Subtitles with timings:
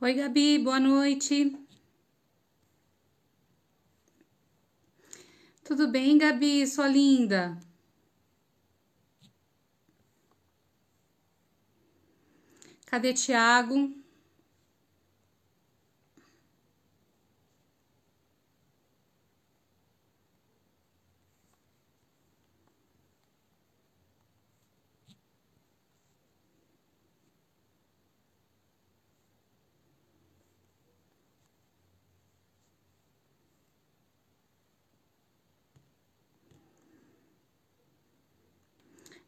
[0.00, 1.52] Oi, Gabi, boa noite.
[5.64, 7.58] Tudo bem, Gabi, sua linda?
[12.86, 13.92] Cadê Tiago?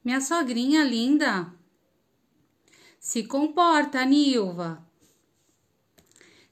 [0.06, 1.52] Minha sogrinha linda.
[3.00, 4.88] Se comporta, Nilva.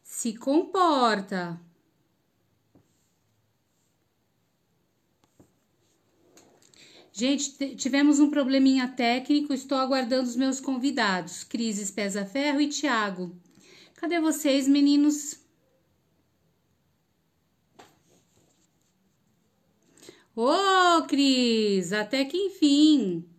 [0.03, 1.61] Se comporta.
[7.13, 9.55] Gente, tivemos um probleminha técnico.
[9.55, 13.41] Estou aguardando os meus convidados, Crises Pesa Ferro e Tiago.
[13.95, 15.39] Cadê vocês, meninos?
[20.35, 23.33] Ô, oh, Cris, até que enfim.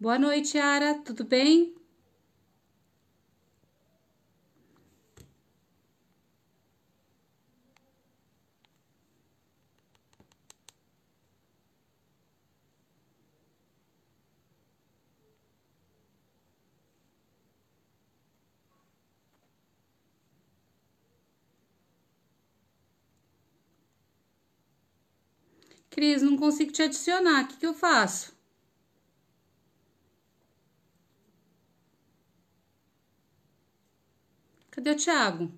[0.00, 0.94] Boa noite, Ara.
[1.04, 1.74] Tudo bem?
[25.90, 27.42] Cris, não consigo te adicionar.
[27.42, 28.35] O que, que eu faço?
[34.76, 35.50] Cadê o Thiago?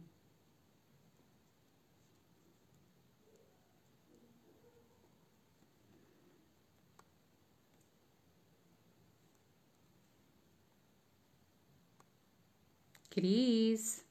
[13.11, 14.05] Cris.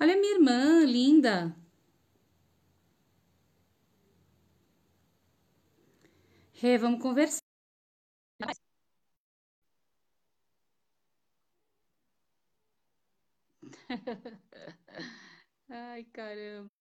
[0.00, 1.54] Olha minha irmã, linda.
[6.54, 7.45] Rê, vamos conversar.
[15.70, 16.75] Ai, caramba.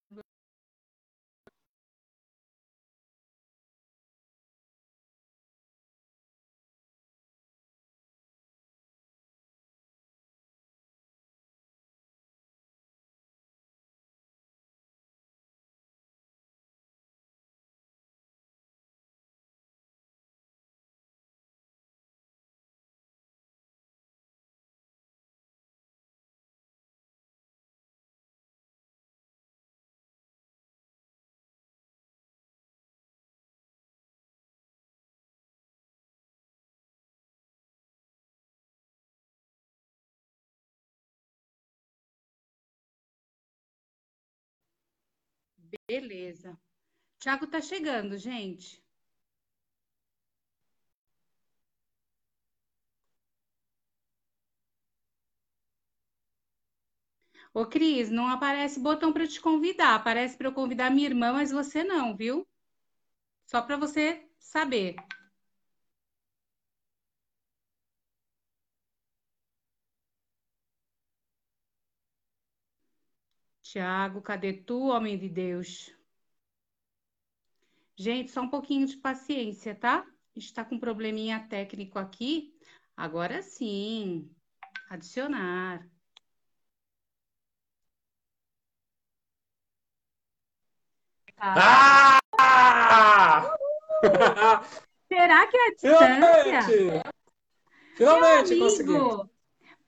[45.87, 46.55] Beleza.
[47.19, 48.83] Tiago tá chegando, gente.
[57.53, 59.95] Ô, Cris, não aparece botão para te convidar.
[59.95, 62.47] Aparece para eu convidar minha irmã, mas você não, viu?
[63.45, 64.95] Só para você saber.
[73.75, 75.93] Tiago, cadê tu, homem de Deus?
[77.97, 80.07] Gente, só um pouquinho de paciência, tá?
[80.33, 82.57] A gente tá com um probleminha técnico aqui.
[82.95, 84.33] Agora sim.
[84.89, 85.85] Adicionar.
[91.37, 92.21] Ah!
[95.11, 96.61] Será que é a distância?
[96.61, 97.11] Finalmente!
[97.97, 98.95] Finalmente Meu consegui.
[98.95, 99.29] amigo,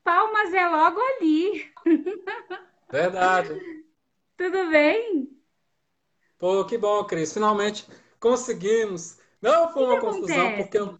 [0.03, 1.71] Palmas é logo ali.
[2.91, 3.61] Verdade.
[4.35, 5.29] Tudo bem?
[6.39, 7.33] Pô, que bom, Cris.
[7.33, 7.85] Finalmente
[8.19, 9.17] conseguimos.
[9.41, 10.97] Não foi que uma que confusão, porque eu...
[10.97, 10.99] acontece?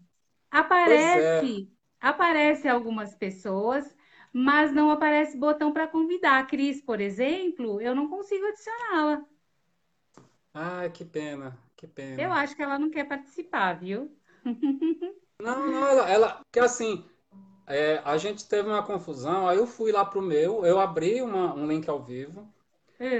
[0.82, 1.48] Pois é.
[1.48, 3.96] Aparece, aparece algumas pessoas,
[4.32, 6.38] mas não aparece botão para convidar.
[6.40, 9.24] A Cris, por exemplo, eu não consigo adicioná-la.
[10.54, 11.86] Ai, que pena, que
[12.16, 12.32] Eu pena.
[12.32, 14.14] acho que ela não quer participar, viu?
[15.40, 17.08] Não, não, ela, ela, porque assim,
[17.68, 21.54] é, a gente teve uma confusão, aí eu fui lá pro meu, eu abri uma-
[21.54, 22.48] um link ao vivo,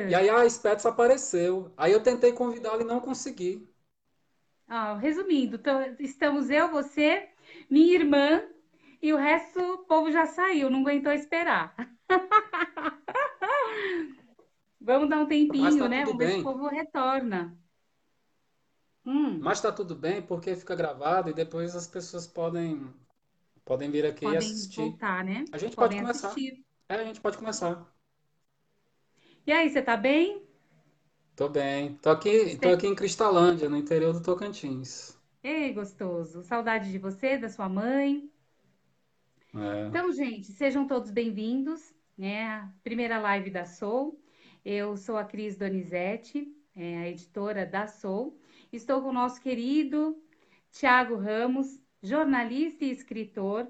[0.07, 1.73] E aí a Spets apareceu.
[1.77, 3.69] Aí eu tentei convidá-la e não consegui.
[4.67, 7.29] Ah, resumindo, então, estamos eu, você,
[7.71, 8.43] minha irmã
[9.01, 11.75] e o resto o povo já saiu, não aguentou esperar.
[14.81, 16.05] Vamos dar um tempinho, tá né?
[16.05, 17.57] Vamos ver se o povo retorna.
[19.05, 22.93] Hum, Mas tá tudo bem porque fica gravado e depois as pessoas podem
[23.69, 24.81] podem vir aqui e podem assistir.
[24.81, 25.45] voltar, né?
[25.53, 26.29] A gente pode Podem começar.
[26.29, 26.65] assistir.
[26.89, 27.87] É, a gente pode começar.
[29.47, 30.47] E aí, você tá bem?
[31.35, 31.95] Tô bem.
[32.03, 35.17] Tô aqui, tô aqui em Cristalândia, no interior do Tocantins.
[35.43, 36.43] Ei, gostoso.
[36.45, 38.31] Saudade de você, da sua mãe.
[39.55, 39.89] É.
[39.89, 42.73] Então, gente, sejam todos bem-vindos, né?
[42.85, 44.21] Primeira live da Soul.
[44.65, 48.39] Eu sou a Cris Donizete, é, a editora da Soul.
[48.73, 50.23] Estou com o nosso querido
[50.71, 53.67] Tiago Ramos, jornalista e escritor,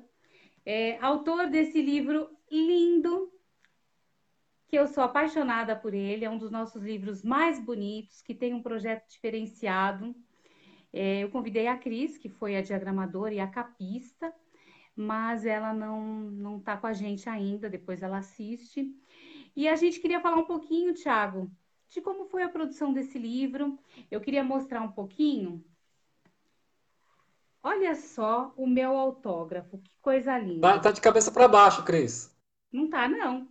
[0.65, 3.33] é, autor desse livro lindo,
[4.69, 6.25] que eu sou apaixonada por ele.
[6.25, 10.15] É um dos nossos livros mais bonitos, que tem um projeto diferenciado.
[10.93, 14.35] É, eu convidei a Cris, que foi a diagramadora e a capista
[14.99, 18.93] mas ela não está com a gente ainda, depois ela assiste.
[19.55, 21.49] E a gente queria falar um pouquinho, Thiago,
[21.89, 23.79] de como foi a produção desse livro.
[24.11, 25.65] Eu queria mostrar um pouquinho.
[27.63, 30.81] Olha só o meu autógrafo, que coisa Tá, linda.
[30.81, 32.31] tá de cabeça para baixo, Cris.
[32.73, 33.47] Não tá, não.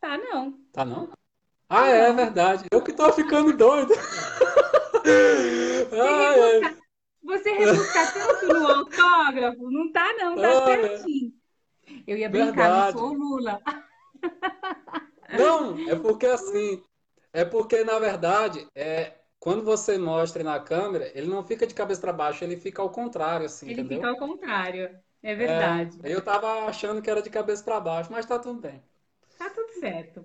[0.00, 0.58] Tá, não.
[0.72, 1.08] Tá não?
[1.08, 1.14] Tá,
[1.68, 2.16] Ah, é não.
[2.16, 2.66] verdade.
[2.72, 3.94] Eu que tô ficando doido.
[5.90, 6.60] Você ai.
[6.60, 6.76] rebusca,
[7.22, 9.70] você rebusca tanto no autógrafo?
[9.70, 11.32] Não tá, não, tá Olha, certinho.
[12.06, 13.14] Eu ia brincar, não sou o verdade.
[13.14, 13.60] Lula.
[15.32, 16.82] Não, é porque assim,
[17.32, 22.00] é porque na verdade, é quando você mostra na câmera, ele não fica de cabeça
[22.00, 24.08] para baixo, ele fica ao contrário, assim, Ele fica entendeu?
[24.08, 25.00] ao contrário.
[25.22, 25.96] É É, verdade.
[26.02, 28.82] eu tava achando que era de cabeça para baixo, mas tá tudo bem.
[29.36, 30.24] Tá tudo certo.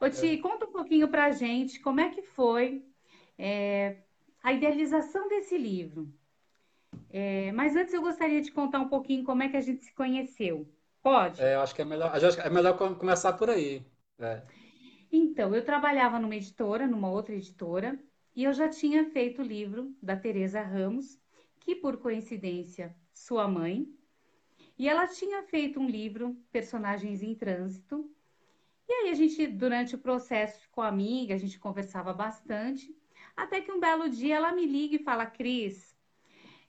[0.00, 0.10] Ô, É.
[0.10, 2.84] Ti, conta um pouquinho pra gente como é que foi
[3.38, 4.02] é,
[4.42, 6.12] a idealização desse livro.
[7.22, 9.92] É, mas antes eu gostaria de contar um pouquinho como é que a gente se
[9.92, 10.66] conheceu.
[11.02, 11.46] Pode?
[11.46, 12.12] É, eu acho que é melhor,
[12.44, 13.84] é melhor com- começar por aí.
[14.18, 14.42] É.
[15.12, 17.98] Então, eu trabalhava numa editora, numa outra editora,
[18.34, 21.18] e eu já tinha feito o livro da Teresa Ramos,
[21.60, 23.88] que por coincidência, sua mãe,
[24.78, 28.10] e ela tinha feito um livro, Personagens em Trânsito,
[28.88, 32.96] E aí a gente, durante o processo, ficou amiga, a gente conversava bastante,
[33.36, 35.96] até que um belo dia ela me liga e fala, Cris,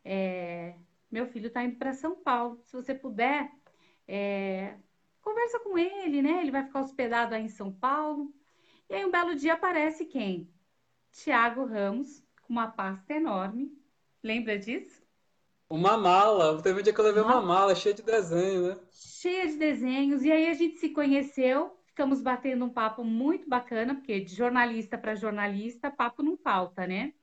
[0.03, 0.77] é,
[1.11, 3.51] meu filho está indo para São Paulo, se você puder,
[4.07, 4.77] é,
[5.21, 6.41] conversa com ele, né?
[6.41, 8.33] Ele vai ficar hospedado aí em São Paulo.
[8.89, 10.53] E aí um belo dia aparece quem?
[11.11, 13.71] Tiago Ramos, com uma pasta enorme.
[14.23, 15.05] Lembra disso?
[15.69, 16.61] Uma mala.
[16.61, 18.81] Teve um dia que eu levei uma Uma mala cheia de desenho, né?
[18.89, 20.23] cheia de desenhos.
[20.23, 24.97] E aí a gente se conheceu, ficamos batendo um papo muito bacana, porque de jornalista
[24.97, 27.13] para jornalista, papo não falta, né?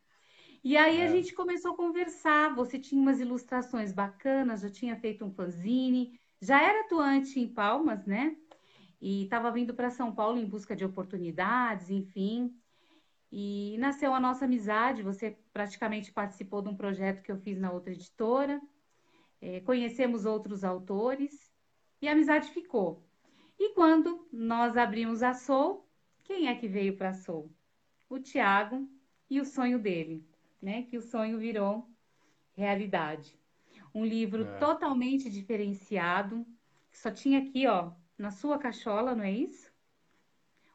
[0.64, 1.08] E aí a É.
[1.08, 2.54] gente começou a conversar.
[2.56, 8.06] Você tinha umas ilustrações bacanas, já tinha feito um fanzine, já era atuante em Palmas,
[8.06, 8.36] né?
[9.00, 12.54] E estava vindo para São Paulo em busca de oportunidades, enfim.
[13.30, 15.02] E nasceu a nossa amizade.
[15.02, 18.60] Você praticamente participou de um projeto que eu fiz na outra editora.
[19.40, 21.52] Eh, conhecemos outros autores
[22.00, 23.06] e a amizade ficou.
[23.58, 25.88] E quando nós abrimos a Soul,
[26.24, 27.54] quem é que veio para a Soul?
[28.08, 28.88] O Tiago
[29.28, 30.26] e o sonho dele,
[30.60, 30.82] né?
[30.84, 31.88] Que o sonho virou
[32.54, 33.38] realidade.
[33.94, 34.58] Um livro É.
[34.58, 36.46] totalmente diferenciado,
[36.90, 39.72] que só tinha aqui, ó, na sua cachola, não é isso?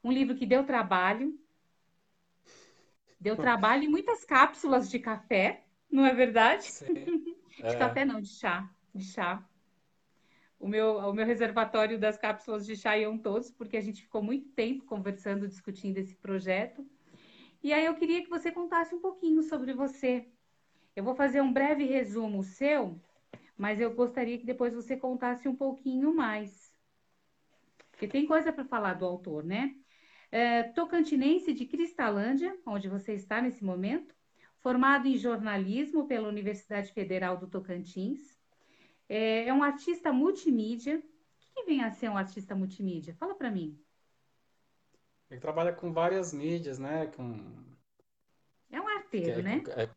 [0.04, 1.38] Um livro que deu trabalho,
[3.24, 6.66] deu trabalho e muitas cápsulas de café, não é verdade?
[6.68, 6.96] Sim.
[7.66, 7.78] De É.
[7.78, 9.48] café não, de chá, de chá.
[10.60, 14.22] O meu, o meu reservatório das cápsulas de chá iam todos, porque a gente ficou
[14.22, 16.86] muito tempo conversando, discutindo esse projeto.
[17.64, 20.28] E aí eu queria que você contasse um pouquinho sobre você.
[20.96, 23.00] Eu vou fazer um breve resumo seu,
[23.58, 26.74] mas eu gostaria que depois você contasse um pouquinho mais.
[27.92, 29.76] Porque tem coisa para falar do autor, né?
[30.34, 34.16] É, tocantinense de Cristalândia, onde você está nesse momento,
[34.62, 38.36] formado em jornalismo pela Universidade Federal do Tocantins.
[39.08, 40.98] É, é um artista multimídia.
[40.98, 43.14] O que vem a ser um artista multimídia?
[43.14, 43.80] Fala para mim.
[45.30, 47.06] Ele trabalha com várias mídias, né?
[47.16, 47.64] Com...
[48.72, 49.62] É um arteiro, é- né?
[49.78, 49.90] é-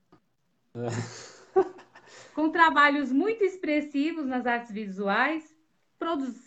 [2.34, 5.55] Com trabalhos muito expressivos nas artes visuais,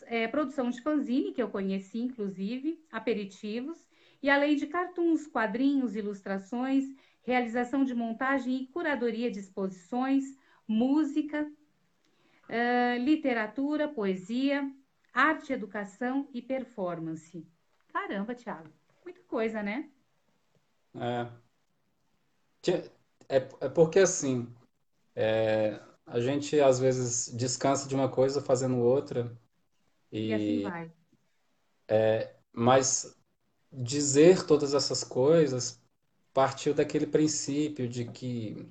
[0.06, 3.78] é, produção de fanzine, que eu conheci, inclusive, aperitivos,
[4.22, 6.86] e além de cartoons, quadrinhos, ilustrações,
[7.22, 10.26] realização de montagem e curadoria de exposições,
[10.68, 11.50] música,
[12.50, 14.70] eh, literatura, poesia,
[15.14, 17.48] arte, educação e performance.
[17.94, 18.70] Caramba, Thiago.
[19.04, 19.90] Muita coisa, né?
[20.96, 21.28] É,
[23.30, 24.52] é, é porque assim,
[25.16, 25.80] é,
[26.12, 29.38] a gente às vezes descansa de uma coisa fazendo outra,
[30.12, 30.92] E assim e vai.
[32.54, 33.16] mas
[33.72, 35.82] dizer todas essas coisas
[36.34, 38.70] partiu daquele princípio de que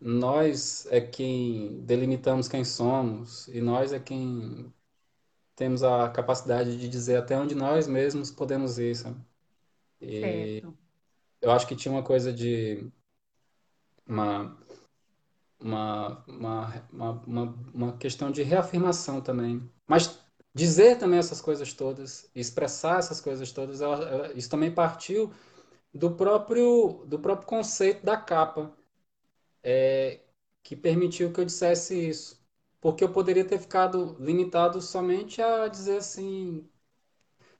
[0.00, 4.72] nós é quem delimitamos quem somos, e nós é quem
[5.56, 9.20] temos a capacidade de dizer até onde nós mesmos podemos ir, sabe?
[10.00, 10.76] Certo.
[11.40, 12.90] Eu acho que tinha uma coisa de
[14.06, 14.56] uma,
[15.64, 19.68] uma, uma, uma, uma, questão de reafirmação também.
[19.88, 20.18] Mas
[20.54, 25.32] dizer também essas coisas todas, expressar essas coisas todas, ela- ela- isso também partiu
[25.94, 28.72] do próprio, do próprio conceito da capa,
[30.62, 32.42] que permitiu que eu dissesse isso.
[32.80, 36.68] Porque eu poderia ter ficado limitado somente a dizer assim,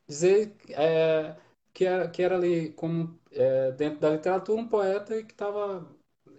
[0.07, 1.37] dizer é,
[1.73, 5.89] que era, que era ali como é, dentro da literatura um poeta que estava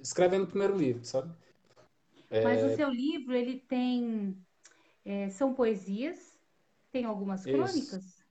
[0.01, 1.33] escrevendo o primeiro livro, sabe?
[2.41, 4.37] Mas o seu livro, ele tem,
[5.05, 6.39] é, são poesias,
[6.91, 8.23] tem algumas crônicas,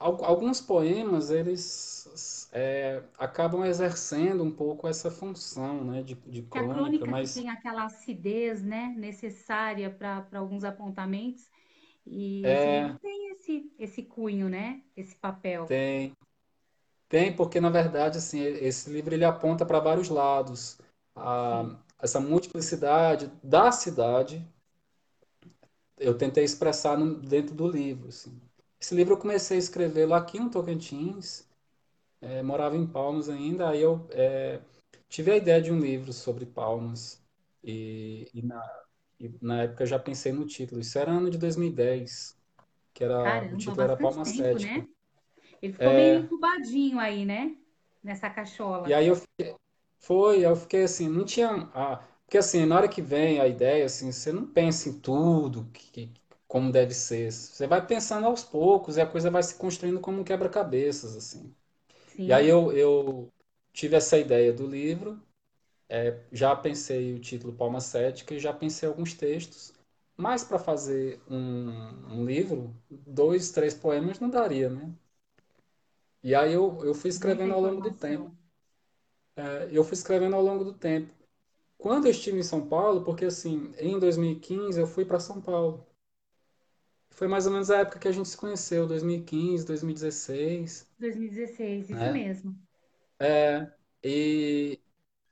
[0.00, 6.58] Al- Alguns poemas, eles é, acabam exercendo um pouco essa função, né, de, de que
[6.58, 11.48] a crônica, crônica mas tem aquela acidez, né, necessária para alguns apontamentos,
[12.06, 15.76] e é, tem esse, esse cunho, né, esse papel.
[15.76, 16.12] tem,
[17.08, 20.78] tem, porque na verdade, assim, esse livro ele aponta para vários lados.
[21.20, 24.46] A, essa multiplicidade da cidade,
[25.98, 28.40] eu tentei expressar no- dentro do livro, assim.
[28.80, 31.46] Esse livro eu comecei a escrevê-lo aqui no Tocantins,
[32.20, 34.60] é, morava em Palmas ainda, aí eu é,
[35.08, 37.22] tive a ideia de um livro sobre Palmas,
[37.64, 38.62] e, e na,
[39.20, 40.80] e na época eu já pensei no título.
[40.80, 42.38] Isso era ano de 2010,
[42.94, 44.58] que era, o Caramba, título era bastante Palma tempo, Cética.
[44.58, 44.86] né?
[45.62, 47.56] Ele ficou meio incubadinho aí, né,
[48.02, 48.30] nessa
[48.84, 48.94] E cachola.
[48.94, 49.16] aí eu
[50.00, 51.68] Foi, eu fiquei assim, não tinha.
[51.74, 55.66] Ah, porque assim, na hora que vem a ideia, assim, você não pensa em tudo
[55.72, 56.14] que, que-
[56.48, 57.30] como deve ser.
[57.32, 61.54] Você vai pensando aos poucos e a coisa vai se construindo como um quebra-cabeças, assim.
[62.26, 63.32] E aí Sim, eu, eu
[63.72, 65.20] tive essa ideia do livro,
[66.32, 69.72] já pensei o título Palma Cética e já pensei alguns textos.
[70.16, 71.70] Mas para fazer um,
[72.20, 74.92] um livro, dois, três poemas não daria, né?
[76.22, 78.34] E aí eu, eu fui escrevendo ao longo do tempo.
[79.40, 79.68] Informação.
[79.72, 81.12] Eu fui escrevendo ao longo do tempo.
[81.78, 85.86] Quando eu estive em São Paulo, porque assim, em 2015 eu fui para São Paulo.
[87.10, 92.08] Foi mais ou menos a época que a gente se conheceu, 2015, 2016, 2016, isso
[92.08, 92.10] né?
[92.10, 92.56] mesmo.
[94.02, 94.80] E,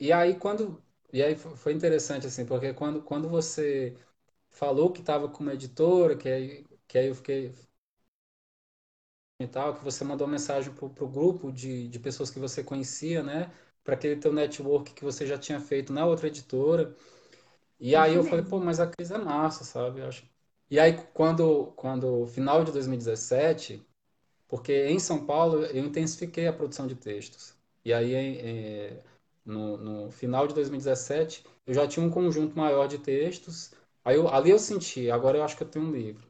[0.01, 3.97] e aí quando e aí fo- foi interessante assim, porque quando, quando você
[4.51, 7.53] falou que estava com uma editora, que aí, que aí eu fiquei
[9.41, 13.23] e tal, que você mandou mensagem pro, pro grupo de, de pessoas que você conhecia,
[13.23, 13.51] né?
[13.89, 16.95] Para aquele teu network que você já tinha feito na outra editora.
[17.81, 20.01] E aí eu falei, pô, mas a Cris é massa, sabe?
[20.01, 20.25] Eu acho.
[20.71, 23.87] E aí quando, quando final de 2017,
[24.49, 27.55] porque em São Paulo eu intensifiquei a produção de textos.
[27.85, 29.03] E aí eh,
[29.45, 33.73] no, no final de 2017 eu já tinha um conjunto maior de textos.
[34.05, 36.29] Aí eu, ali eu senti, agora eu acho que eu tenho um livro.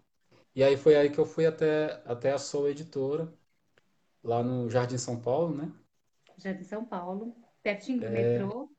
[0.55, 3.33] E aí foi aí que eu fui até, até a Soul Editora,
[4.25, 5.73] lá no Jardim São Paulo, né?
[6.39, 7.37] De São Paulo,
[7.69, 8.71] pertinho do metrô.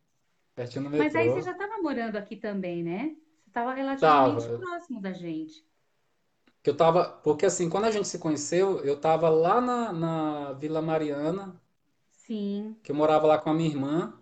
[0.56, 1.42] Pertinho do Mas aí você metrô.
[1.42, 3.16] já estava morando aqui também, né?
[3.44, 4.56] Você estava relativamente Tava.
[4.56, 5.66] próximo da gente.
[6.64, 10.54] Que eu tava, porque assim, quando a gente se conheceu, eu tava lá na, na
[10.54, 11.60] Vila Mariana,
[12.12, 14.14] Sim, que eu morava lá com a minha irmã,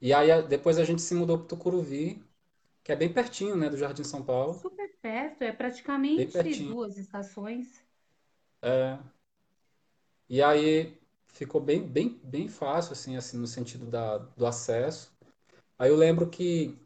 [0.00, 2.24] e aí depois a gente se mudou para Tucuruvi,
[2.84, 7.84] que é bem pertinho, né, do Jardim São Paulo, super perto, é praticamente duas estações.
[8.62, 8.98] É,
[10.28, 11.00] e aí
[11.32, 15.12] ficou bem, bem, bem fácil, assim, assim, no sentido da, do acesso.
[15.78, 16.78] Aí eu lembro que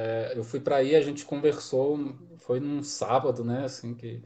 [0.00, 1.98] é, eu fui para aí, a gente conversou,
[2.38, 4.22] foi num sábado, né, assim, que,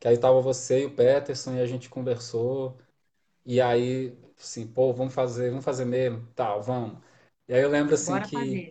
[0.00, 2.78] que aí tava você e o Peterson, e a gente conversou.
[3.46, 6.98] E aí, assim, pô, vamos fazer, vamos fazer mesmo, tal, vamos.
[7.48, 8.68] E aí eu lembro assim Bora que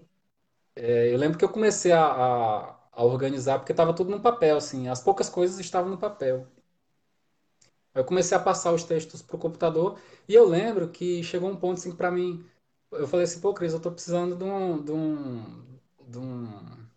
[0.75, 4.57] é, eu lembro que eu comecei a, a, a organizar porque estava tudo no papel,
[4.57, 6.47] assim, as poucas coisas estavam no papel.
[7.93, 11.79] Eu comecei a passar os textos pro computador e eu lembro que chegou um ponto
[11.79, 12.45] assim para mim,
[12.91, 16.87] eu falei assim, pô, Cris, eu tô precisando de um, de um, de um,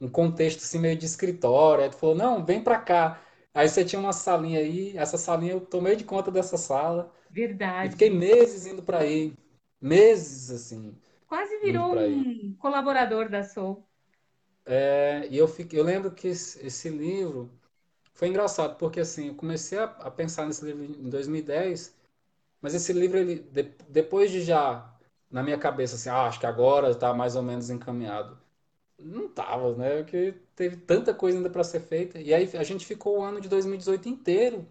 [0.00, 1.84] um contexto assim meio de escritório.
[1.84, 3.20] Aí tu falou, não, vem pra cá.
[3.54, 7.12] Aí você tinha uma salinha aí, essa salinha eu tomei de conta dessa sala.
[7.82, 8.10] E fiquei Verdade.
[8.10, 9.34] meses indo para aí,
[9.80, 10.96] meses assim,
[11.26, 13.86] Quase virou para um colaborador da Soul.
[14.66, 17.50] É, e eu fiquei, eu lembro que esse, esse livro,
[18.14, 21.94] foi engraçado, porque assim, eu comecei a, a pensar nesse livro em 2010,
[22.60, 24.94] mas esse livro, ele, de, depois de já,
[25.30, 28.38] na minha cabeça, assim, ah, acho que agora está mais ou menos encaminhado.
[28.98, 29.98] Não tava, né?
[30.02, 32.20] Porque teve tanta coisa ainda para ser feita.
[32.20, 34.66] E aí a gente ficou o ano de 2018 inteiro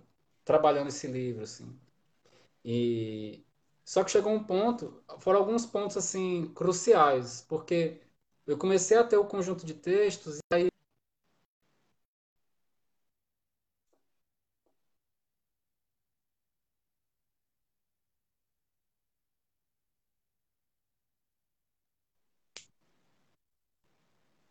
[0.46, 1.78] trabalhando esse livro, assim.
[2.66, 3.44] E
[3.84, 8.02] só que chegou um ponto, foram alguns pontos assim cruciais, porque
[8.48, 10.70] eu comecei a ter o conjunto de textos e aí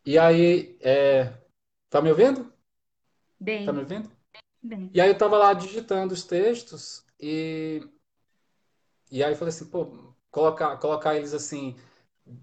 [0.04, 1.32] e aí é,
[1.90, 2.52] tá me ouvindo?
[3.64, 4.10] Tá me Bem, ouvindo?
[4.62, 4.90] bem.
[4.94, 7.82] E aí eu tava lá digitando os textos e
[9.10, 9.86] e aí eu falei assim, pô,
[10.30, 11.76] colocar colocar eles assim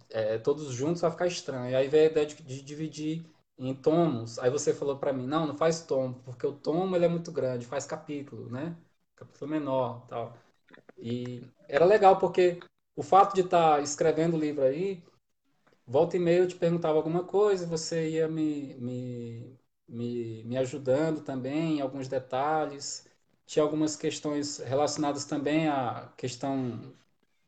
[0.10, 1.72] é, todos juntos vai ficar estranho.
[1.72, 3.26] E aí veio a ideia de, de dividir
[3.58, 4.39] em tomos.
[4.39, 7.32] Aí você falou para mim, não, não faz tomo, porque o tomo ele é muito
[7.32, 8.78] grande, faz capítulo, né?
[9.15, 10.38] Capítulo menor, tal.
[10.98, 12.60] E era legal porque
[12.95, 15.04] o fato de estar escrevendo o livro aí,
[15.89, 21.21] volta e meia eu te perguntava alguma coisa, você ia me, me, me, me ajudando
[21.23, 23.08] também em alguns detalhes.
[23.47, 26.93] Tinha algumas questões relacionadas também à questão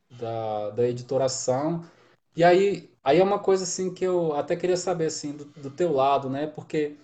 [0.09, 1.85] da, da editoração.
[2.35, 5.71] E aí, aí é uma coisa assim que eu até queria saber assim do, do
[5.71, 6.47] teu lado, né?
[6.47, 6.97] Porque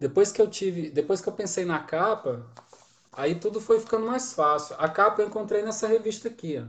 [0.00, 2.44] depois que eu tive, depois que eu pensei na capa,
[3.12, 4.76] aí tudo foi ficando mais fácil.
[4.78, 6.66] A capa eu encontrei nessa revista aqui, ó.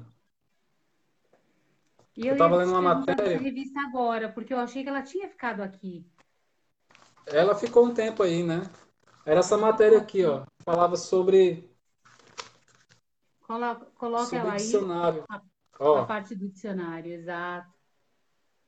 [2.15, 5.61] E Eu eu lendo uma matéria, revista agora, porque eu achei que ela tinha ficado
[5.61, 6.05] aqui.
[7.27, 8.61] ela ficou um tempo aí, né?
[9.25, 10.43] Era essa matéria aqui, ó.
[10.63, 11.69] Falava sobre
[13.41, 15.41] Colo- Coloca sobre ela aí, dicionário, a,
[15.93, 16.03] a ó.
[16.03, 17.71] parte do dicionário, exato.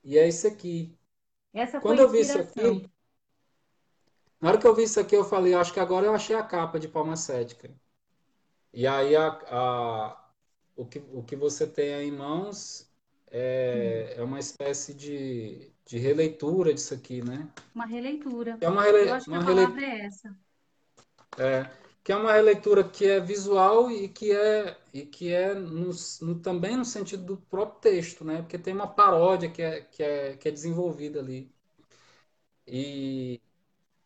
[0.03, 0.97] E é isso aqui.
[1.53, 2.89] Essa foi Quando a eu vi isso aqui,
[4.39, 6.43] na hora que eu vi isso aqui, eu falei, acho que agora eu achei a
[6.43, 7.71] capa de Palma Cética.
[8.73, 10.29] E aí a, a-
[10.75, 12.92] o que, o que você tem aí em mãos
[13.33, 17.49] é, é uma espécie de, de releitura disso aqui, né?
[17.73, 18.59] uma releitura.
[18.59, 20.35] É uma, Eu rele, acho que a uma palavra rele, é essa.
[21.37, 21.69] é,
[22.03, 25.91] que é uma releitura que é visual e que é, e que é no,
[26.21, 28.41] no- também no sentido do próprio texto, né?
[28.41, 31.51] Porque tem uma paródia que é, que é, que é desenvolvida ali.
[32.67, 33.41] E,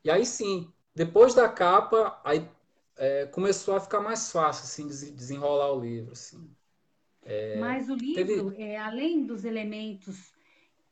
[0.06, 2.50] e aí sim, depois da capa, aí
[2.98, 6.56] é, começou a ficar mais fácil, assim, des- desenrolar o livro, assim.
[7.60, 10.34] Mas o livro, Teve, é, além dos elementos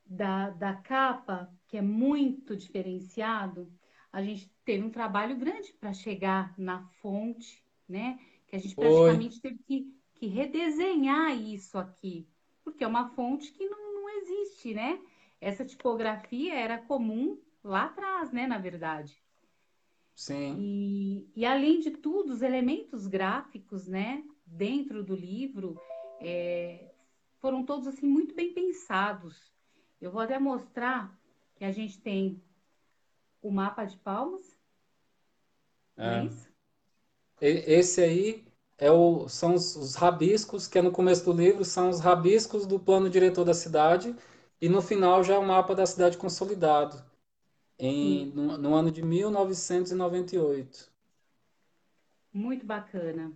[0.04, 3.72] da, da capa, que é muito diferenciado,
[4.12, 8.18] a gente teve um trabalho grande para chegar na fonte, né?
[8.46, 12.28] Que a gente praticamente teve que, que redesenhar isso aqui,
[12.64, 15.00] porque é uma fonte que não, não existe, né?
[15.40, 18.46] Essa tipografia era comum lá atrás, né?
[18.46, 19.22] Na verdade.
[20.14, 20.56] sim.
[20.58, 24.24] E, e além de tudo, os elementos gráficos, né?
[24.46, 25.76] Dentro do livro,
[26.20, 26.92] é,
[27.40, 29.52] foram todos assim muito bem pensados.
[30.00, 31.18] Eu vou até mostrar
[31.56, 32.42] que a gente tem
[33.42, 34.58] o mapa de palmas,
[36.02, 36.24] é É.
[36.24, 36.48] isso?
[37.40, 38.44] E- Esse aí
[38.78, 42.66] é o, são os, os rabiscos, que é no começo do livro, são os rabiscos
[42.66, 44.14] do plano diretor da cidade,
[44.60, 47.02] e no final já é o mapa da cidade consolidado,
[47.78, 50.90] em, no, no ano de 1998.
[52.32, 53.32] muito bacana.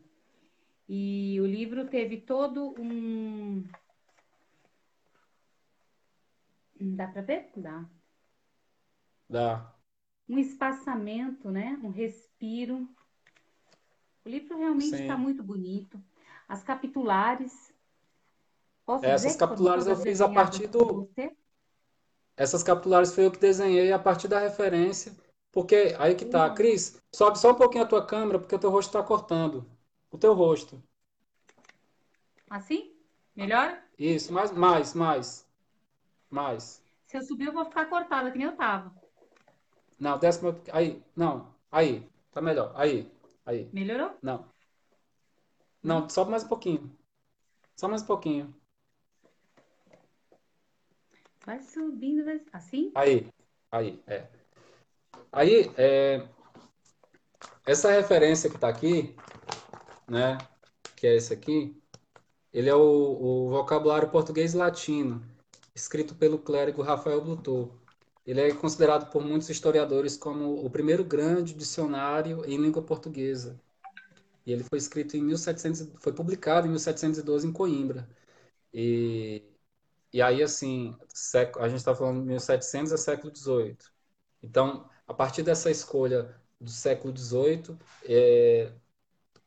[0.92, 3.64] E o livro teve todo um.
[6.80, 7.52] Dá para ver?
[7.54, 7.84] Dá.
[9.28, 9.72] Dá.
[10.28, 11.78] Um espaçamento, né?
[11.84, 12.88] Um respiro.
[14.24, 16.02] O livro realmente está muito bonito.
[16.48, 17.72] As capitulares,
[18.84, 21.08] posso Essas capitulares eu fiz a partir do.
[22.36, 25.16] Essas capitulares foi eu que desenhei a partir da referência,
[25.52, 26.42] porque aí que tá.
[26.42, 26.56] Legal.
[26.56, 29.64] Cris, sobe só um pouquinho a tua câmera, porque o teu rosto está cortando.
[30.10, 30.82] O teu rosto.
[32.48, 32.94] Assim?
[33.34, 33.80] Melhor?
[33.98, 35.46] Isso, mais, mais, mais,
[36.28, 36.82] mais.
[37.06, 38.94] Se eu subir, eu vou ficar cortada, que nem eu tava.
[39.98, 40.60] Não, desce meu...
[40.72, 41.54] Aí, não.
[41.70, 42.72] Aí, tá melhor.
[42.74, 43.10] Aí,
[43.46, 43.68] aí.
[43.72, 44.16] Melhorou?
[44.22, 44.48] Não.
[45.82, 46.08] Não, Não?
[46.08, 46.96] sobe mais um pouquinho.
[47.76, 48.54] Só mais um pouquinho.
[51.46, 52.40] Vai subindo, vai...
[52.52, 52.92] assim?
[52.94, 53.28] Aí,
[53.70, 54.28] aí, é.
[55.32, 56.28] Aí, é,
[57.64, 59.14] essa referência que tá aqui,
[60.10, 60.38] né,
[60.96, 61.76] que é esse aqui,
[62.52, 65.22] ele é o, o vocabulário português latino,
[65.74, 67.70] escrito pelo clérigo Rafael Blutor.
[68.26, 73.60] Ele é considerado por muitos historiadores como o primeiro grande dicionário em língua portuguesa.
[74.46, 78.08] E ele foi escrito em 1700, foi publicado em 1712 em Coimbra.
[78.72, 79.44] E
[80.12, 80.98] E aí, assim,
[81.58, 83.78] a gente está falando de 1700 a século XVIII.
[84.42, 88.72] Então, a partir dessa escolha do século XVIII, é,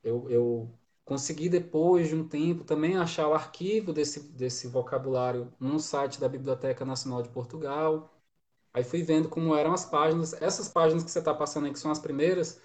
[0.03, 0.69] eu, eu
[1.05, 6.29] consegui depois de um tempo também achar o arquivo desse, desse vocabulário num site da
[6.29, 8.13] Biblioteca Nacional de Portugal.
[8.73, 10.33] Aí fui vendo como eram as páginas.
[10.41, 12.59] Essas páginas que você está passando aí, que são as primeiras,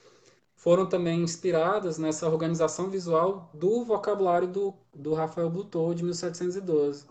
[0.57, 7.07] foram também inspiradas nessa organização visual do vocabulário do, do Rafael Blutot, de 1712.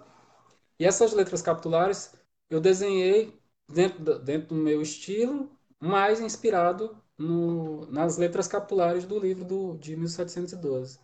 [0.80, 2.14] E essas letras capitulares
[2.50, 3.34] eu desenhei
[3.68, 9.96] dentro, dentro do meu estilo, mais inspirado no, nas letras capitulares do livro do, de
[9.96, 11.00] 1712.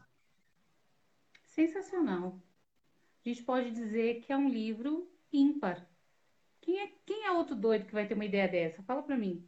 [1.43, 2.39] Sensacional.
[3.25, 5.87] A gente pode dizer que é um livro ímpar.
[6.61, 8.83] Quem é, quem é outro doido que vai ter uma ideia dessa?
[8.83, 9.47] Fala para mim.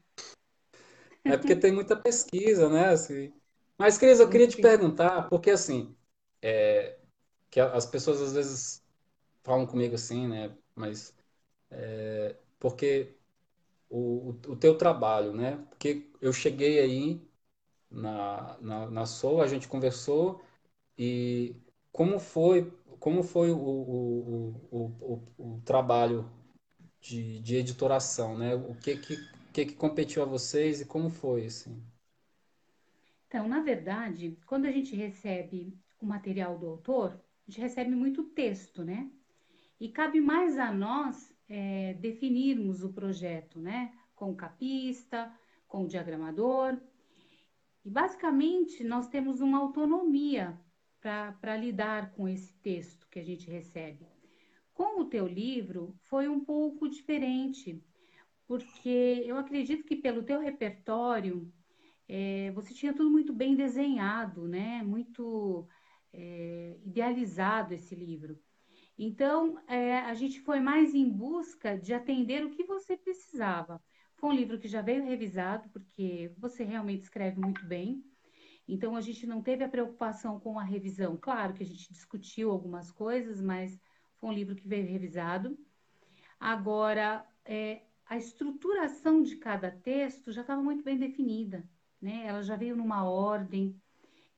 [1.23, 2.89] É porque tem muita pesquisa, né?
[2.89, 3.34] Assim.
[3.78, 5.95] Mas, Cris, eu queria te perguntar, porque assim,
[6.41, 6.97] é,
[7.49, 8.84] que as pessoas às vezes
[9.43, 10.56] falam comigo assim, né?
[10.75, 11.15] Mas
[11.71, 13.15] é, porque
[13.89, 15.57] o, o teu trabalho, né?
[15.69, 17.21] Porque eu cheguei aí
[17.89, 20.41] na, na, na SOU, a gente conversou
[20.97, 21.55] e
[21.91, 26.29] como foi, como foi o, o, o, o, o trabalho
[27.01, 28.55] de, de editoração, né?
[28.55, 29.17] O que que,
[29.53, 31.81] que que competiu a vocês e como foi, assim?
[33.27, 37.11] Então, na verdade, quando a gente recebe o material do autor,
[37.47, 39.11] a gente recebe muito texto, né?
[39.79, 43.93] E cabe mais a nós é, definirmos o projeto, né?
[44.15, 45.31] Com o capista,
[45.67, 46.79] com o diagramador.
[47.84, 50.60] E basicamente nós temos uma autonomia
[50.99, 54.08] para lidar com esse texto que a gente recebe.
[54.73, 57.84] Com o teu livro foi um pouco diferente,
[58.47, 61.51] porque eu acredito que pelo teu repertório
[62.08, 64.84] é, você tinha tudo muito bem desenhado, né?
[64.84, 65.67] Muito
[66.12, 68.39] é, idealizado esse livro.
[68.97, 73.84] Então, é, a gente foi mais em busca de atender o que você precisava.
[74.15, 78.03] Foi um livro que já veio revisado, porque você realmente escreve muito bem.
[78.67, 81.17] Então, a gente não teve a preocupação com a revisão.
[81.17, 83.77] Claro que a gente discutiu algumas coisas, mas
[84.17, 85.58] foi um livro que veio revisado.
[86.39, 91.67] Agora, é, a estruturação de cada texto já estava muito bem definida,
[92.01, 92.23] né?
[92.25, 93.75] Ela já veio numa ordem.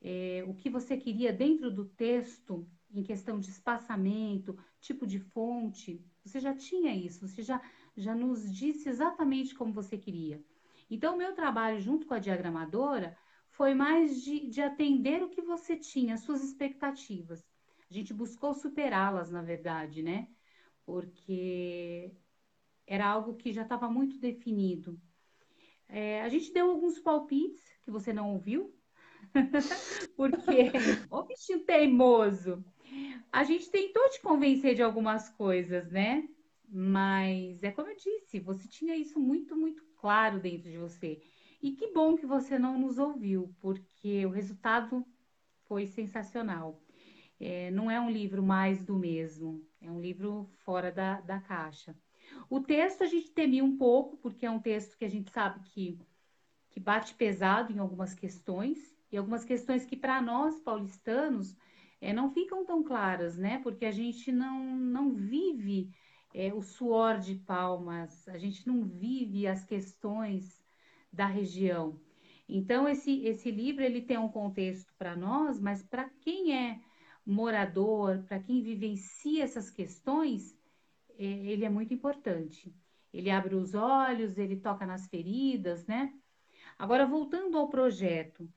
[0.02, 6.04] É, o que você queria dentro do texto em questão de espaçamento, tipo de fonte,
[6.23, 7.62] você já tinha isso, você já,
[7.95, 10.43] já nos disse exatamente como você queria.
[10.89, 13.17] Então, o meu trabalho junto com a diagramadora
[13.50, 17.45] foi mais de, de atender o que você tinha, as suas expectativas.
[17.89, 20.28] A gente buscou superá-las, na verdade, né?
[20.86, 22.12] Porque
[22.86, 25.00] era algo que já estava muito definido.
[25.89, 28.73] É, a gente deu alguns palpites que você não ouviu,
[30.15, 30.71] porque,
[31.10, 32.63] ô bichinho teimoso,
[33.31, 36.27] a gente tentou te convencer de algumas coisas, né?
[36.69, 41.21] Mas é como eu disse, você tinha isso muito, muito claro dentro de você.
[41.62, 45.05] E que bom que você não nos ouviu, porque o resultado
[45.67, 46.81] foi sensacional.
[47.39, 51.95] É, não é um livro mais do mesmo, é um livro fora da, da caixa.
[52.49, 55.62] O texto a gente temia um pouco, porque é um texto que a gente sabe
[55.62, 55.99] que,
[56.69, 61.55] que bate pesado em algumas questões, e algumas questões que para nós paulistanos
[61.99, 63.60] é, não ficam tão claras, né?
[63.63, 65.91] Porque a gente não, não vive
[66.33, 70.63] é, o suor de palmas, a gente não vive as questões
[71.12, 71.99] da região.
[72.47, 76.79] Então, esse, esse livro ele tem um contexto para nós, mas para quem é
[77.25, 80.57] morador, para quem vivencia essas questões,
[81.17, 82.73] é, ele é muito importante.
[83.12, 86.13] Ele abre os olhos, ele toca nas feridas, né?
[86.77, 88.47] Agora, voltando ao projeto,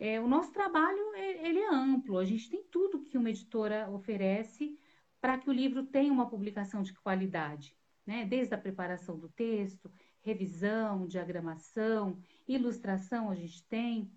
[0.00, 3.88] é, o nosso trabalho é, ele é amplo, a gente tem tudo que uma editora
[3.90, 4.78] oferece
[5.20, 8.24] para que o livro tenha uma publicação de qualidade, né?
[8.24, 14.10] Desde a preparação do texto, revisão, diagramação, ilustração a gente tem,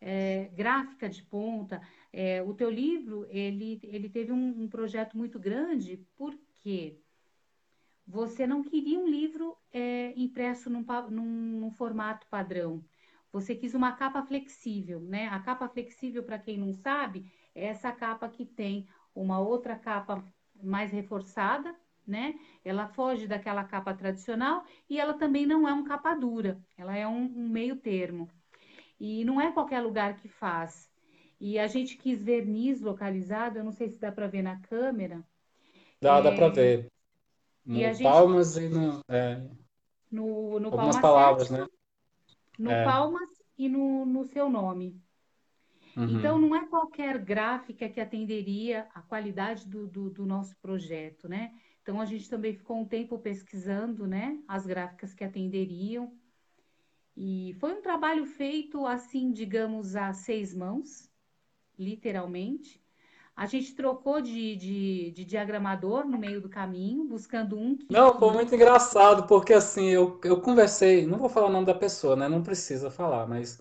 [0.00, 1.82] é, gráfica de ponta.
[2.10, 6.98] É, o teu livro ele, ele teve um, um projeto muito grande porque
[8.06, 12.82] você não queria um livro é, impresso num, num, num formato padrão.
[13.32, 15.28] Você quis uma capa flexível, né?
[15.28, 20.24] A capa flexível, para quem não sabe, é essa capa que tem uma outra capa
[20.62, 21.74] mais reforçada,
[22.06, 22.34] né?
[22.64, 27.06] Ela foge daquela capa tradicional e ela também não é um capa dura, ela é
[27.06, 28.28] um, um meio termo.
[28.98, 30.90] E não é qualquer lugar que faz.
[31.40, 35.22] E a gente quis verniz localizado, eu não sei se dá para ver na câmera.
[36.00, 36.22] Dá, é...
[36.22, 36.90] dá para ver.
[37.64, 38.72] No e palmas gente...
[38.72, 39.42] e no, é...
[40.10, 41.66] no, no algumas palavras, né?
[42.58, 42.84] No é.
[42.84, 45.00] Palmas e no, no seu nome.
[45.96, 46.18] Uhum.
[46.18, 51.52] Então, não é qualquer gráfica que atenderia a qualidade do, do, do, nosso projeto, né?
[51.82, 56.12] Então, a gente também ficou um tempo pesquisando, né, as gráficas que atenderiam.
[57.16, 61.10] E foi um trabalho feito assim, digamos, a seis mãos,
[61.78, 62.80] literalmente.
[63.38, 67.88] A gente trocou de, de, de diagramador no meio do caminho, buscando um que.
[67.90, 71.74] Não, foi muito engraçado, porque assim, eu, eu conversei, não vou falar o nome da
[71.74, 72.28] pessoa, né?
[72.28, 73.58] Não precisa falar, mas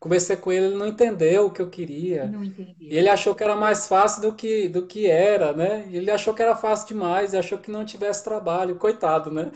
[0.00, 2.34] conversei com ele, ele não entendeu o que eu queria.
[2.34, 2.42] Não
[2.90, 2.98] E entendeu.
[2.98, 5.86] ele achou que era mais fácil do que, do que era, né?
[5.90, 8.76] E ele achou que era fácil demais, e achou que não tivesse trabalho.
[8.78, 9.52] Coitado, né?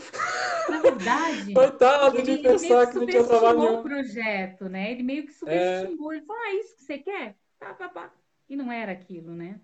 [0.66, 1.72] Na verdade,
[2.12, 3.82] Coitado de meio que pensar que não tinha trabalho subestimou o nenhum.
[3.82, 4.92] projeto, né?
[4.92, 6.12] Ele meio que É, subestimou.
[6.12, 7.38] Ele falou: Ah, é isso que você quer?
[7.58, 8.12] Tá, tá, tá.
[8.48, 9.60] E não era aquilo, né?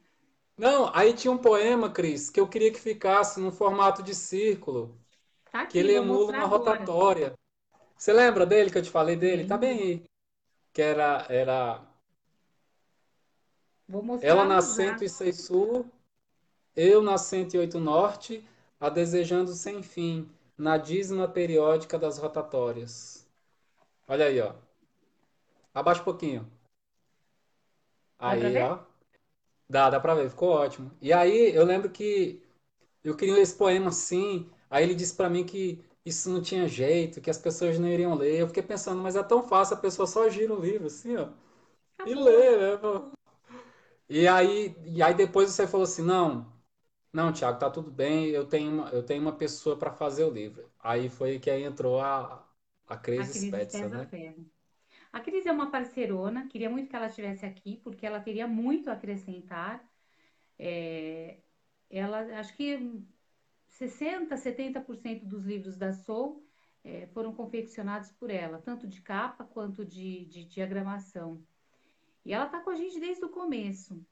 [0.56, 4.98] Não, aí tinha um poema, Cris, que eu queria que ficasse no formato de círculo,
[5.50, 6.48] Tá que aqui, ele vou emula mostrar uma agora.
[6.48, 7.34] rotatória.
[7.96, 9.44] Você lembra dele que eu te falei dele?
[9.46, 9.82] Tá bem Lembro.
[9.82, 10.04] aí.
[10.72, 11.82] Que era, era
[13.86, 15.06] Vou ela na mostrá-lo já.
[15.06, 15.84] 106 Sul,
[16.76, 18.44] eu na 108 Norte,
[18.80, 23.26] a desejando sem fim, na dízima periódica das rotatórias.
[24.08, 24.54] Olha aí, ó.
[25.74, 26.51] Abaixa um pouquinho.
[28.24, 28.68] Dá para Aí, ver?
[28.70, 28.78] ó.
[29.68, 30.92] Dá, dá pra ver, ficou ótimo.
[31.00, 32.42] E aí, eu lembro que
[33.04, 37.20] eu queria esse poema assim, aí ele disse pra mim que isso não tinha jeito,
[37.20, 38.40] que as pessoas não iriam ler.
[38.40, 41.30] Eu fiquei pensando, mas é tão fácil, a pessoa só gira o livro assim, ó,
[42.04, 42.78] e lê, né?
[42.78, 43.10] pô?
[44.08, 46.52] E aí, e aí depois você falou assim, não,
[47.12, 50.30] não, Thiago, tá tudo bem, eu tenho uma, eu tenho uma pessoa para fazer o
[50.30, 50.70] livro.
[50.80, 52.46] Aí foi que aí entrou a,
[52.88, 54.10] a A Cris Cris Spetzer, Pesa né?
[54.10, 54.44] Ferro.
[55.12, 58.88] A Cris é uma parceirona, queria muito que ela estivesse aqui, porque ela teria muito
[58.88, 59.86] a acrescentar.
[60.58, 61.42] É,
[61.90, 63.04] ela, acho que
[63.68, 66.46] 60, 70% dos livros da Soul
[66.82, 71.44] é, foram confeccionados por ela, tanto de capa quanto de, de diagramação.
[72.24, 74.04] E ela está com a gente desde o começo.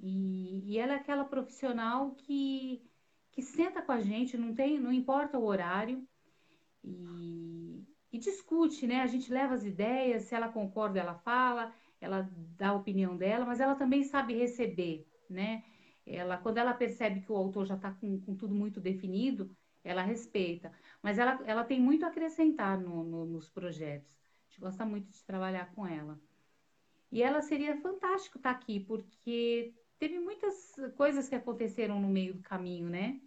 [0.00, 2.82] E, e ela é aquela profissional que,
[3.30, 6.06] que senta com a gente, não tem, não importa o horário,
[6.82, 7.67] e,
[8.12, 9.00] e discute, né?
[9.00, 13.44] A gente leva as ideias, se ela concorda, ela fala, ela dá a opinião dela,
[13.44, 15.64] mas ela também sabe receber, né?
[16.06, 20.02] Ela, quando ela percebe que o autor já está com, com tudo muito definido, ela
[20.02, 20.72] respeita.
[21.02, 24.18] Mas ela, ela tem muito a acrescentar no- no- nos projetos.
[24.46, 26.18] A gente gosta muito de trabalhar com ela.
[27.10, 32.42] E ela seria fantástico estar aqui, porque teve muitas coisas que aconteceram no meio do
[32.42, 33.20] caminho, né?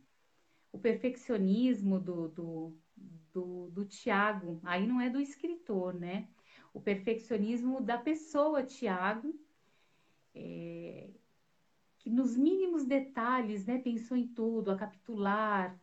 [0.71, 2.80] O perfeccionismo do, do,
[3.33, 6.27] do, do Tiago, aí não é do escritor, né?
[6.73, 9.33] O perfeccionismo da pessoa Tiago,
[11.99, 15.79] que nos mínimos detalhes, né, pensou em tudo, a capitular,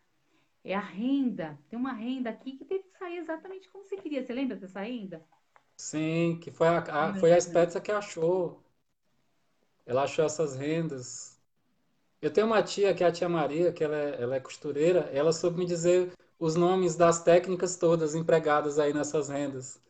[0.65, 1.59] é a renda.
[1.71, 4.23] Tem uma renda aqui que teve que sair exatamente como você queria.
[4.25, 5.25] Você lembra dessa renda?
[5.79, 6.79] Sim, que foi a,
[7.11, 7.41] a- foi a?
[7.41, 8.63] Spetzer que achou.
[9.87, 11.37] Ela achou essas rendas.
[12.23, 15.01] Eu tenho uma tia, que é a tia Maria, que ela é, ela é costureira,
[15.13, 19.81] ela soube me dizer os nomes das técnicas todas empregadas aí nessas rendas.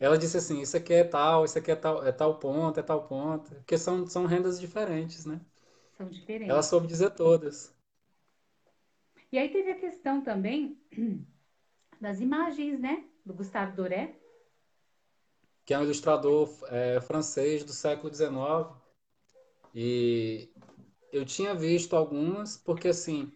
[0.00, 2.82] Ela disse assim, isso aqui é tal, isso aqui é tal, é tal ponto, é
[2.84, 5.40] tal ponto, porque são, são rendas diferentes, né?
[5.96, 6.08] São
[6.46, 6.62] Ela diferentes.
[6.62, 7.74] soube dizer todas,
[9.32, 10.78] E aí teve a questão também
[12.00, 14.14] das imagens, né, do Gustavo Doré.
[15.64, 18.80] que é um ilustrador é, francês do século XIX,
[19.74, 20.50] e
[21.12, 23.32] eu tinha visto algumas, porque assim,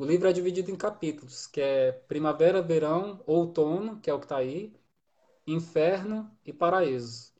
[0.00, 4.24] o livro é dividido em capítulos, que é Primavera, Verão, Outono, que é o que
[4.24, 4.72] está aí,
[5.46, 7.34] Inferno e Paraíso.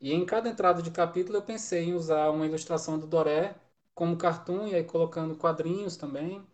[0.00, 3.54] E em cada entrada de capítulo eu pensei em usar uma ilustração do Doré
[3.94, 6.44] como cartoon e aí colocando quadrinhos também.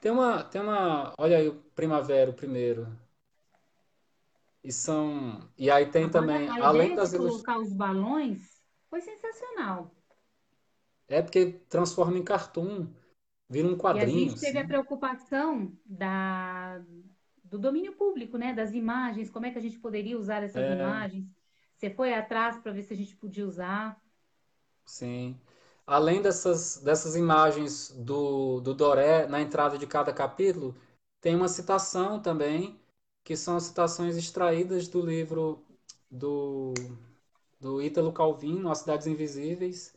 [0.00, 2.86] Tem uma, tem uma, olha aí o Primavera, o primeiro.
[4.62, 8.62] E são, e aí tem Agora, também, a além de das ilustrações, colocar os balões
[8.88, 9.90] foi sensacional.
[11.08, 12.86] é porque transforma em cartoon,
[13.48, 14.66] vira um E a quadrinho, gente teve a assim.
[14.66, 16.78] preocupação da,
[17.44, 20.68] do domínio público, né, das imagens, como é que a gente poderia usar essas É,
[20.68, 21.26] imagens.
[21.76, 24.00] Você foi atrás para ver se a gente podia usar.
[24.84, 25.38] sim.
[25.86, 30.74] Além dessas, dessas imagens do, do Doré na entrada de cada capítulo,
[31.20, 32.78] tem uma citação também,
[33.24, 35.64] que são citações extraídas do livro
[36.10, 36.74] do
[37.60, 39.94] do Ítalo Calvino, As Cidades Invisíveis.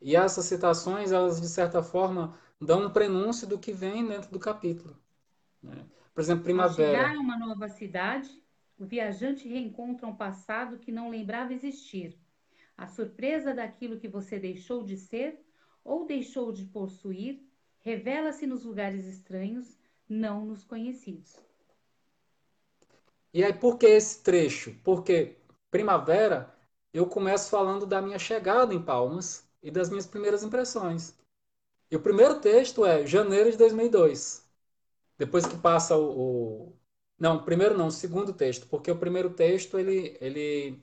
[0.00, 4.38] E essas citações, elas de certa forma dão um prenúncio do que vem dentro do
[4.38, 4.96] capítulo,
[5.62, 5.86] né?
[6.14, 7.14] Por exemplo, Ao chegar Primavera.
[7.14, 8.42] a uma nova cidade,
[8.78, 12.18] o viajante reencontra um passado que não lembrava existir.
[12.76, 15.44] A surpresa daquilo que você deixou de ser
[15.84, 17.42] ou deixou de possuir
[17.80, 21.36] revela-se nos lugares estranhos, não nos conhecidos.
[23.32, 24.74] E aí, por que esse trecho?
[24.84, 25.36] Porque
[25.70, 26.54] Primavera,
[26.92, 31.14] eu começo falando da minha chegada em Palmas e das minhas primeiras impressões.
[31.92, 34.48] E o primeiro texto é janeiro de 2002.
[35.18, 36.76] Depois que passa o, o-
[37.18, 40.82] Não, primeiro não, segundo texto, porque o primeiro texto ele, ele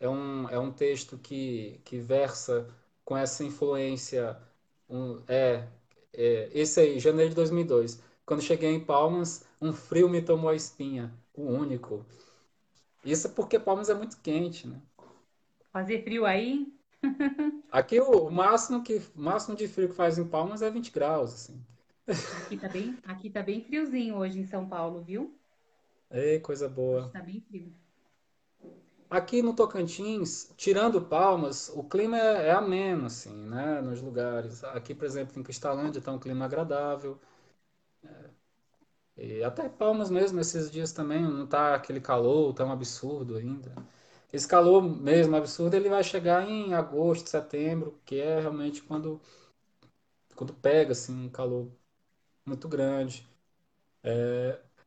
[0.00, 2.68] é um, é um texto que, que versa
[3.04, 4.38] com essa influência.
[4.88, 5.68] Um, é,
[6.14, 8.00] é, esse aí, janeiro de 2002.
[8.26, 12.06] Quando cheguei em Palmas, um frio me tomou a espinha, o único.
[13.04, 14.80] Isso é porque Palmas é muito quente, né?
[15.72, 16.66] Fazer frio aí?
[17.70, 21.64] Aqui o máximo que máximo de frio que faz em Palmas é 20 graus, assim.
[22.30, 25.38] Aqui tá bem, aqui tá bem friozinho hoje em São Paulo, viu?
[26.10, 27.10] Ei, coisa Hoje boa.
[27.10, 27.72] tá bem frio.
[29.10, 33.80] Aqui no Tocantins, tirando Palmas, o clima é, é ameno, assim, né?
[33.82, 34.62] Nos lugares.
[34.64, 37.18] Aqui, por exemplo, em Cristalândia tá um clima agradável.
[39.18, 43.74] E até Palmas mesmo, esses dias também, não tá aquele calor tão absurdo ainda.
[44.32, 49.20] Esse calor mesmo absurdo, ele vai chegar em agosto, setembro, que é realmente quando,
[50.34, 51.70] quando pega, assim, um calor
[52.46, 53.28] muito grande.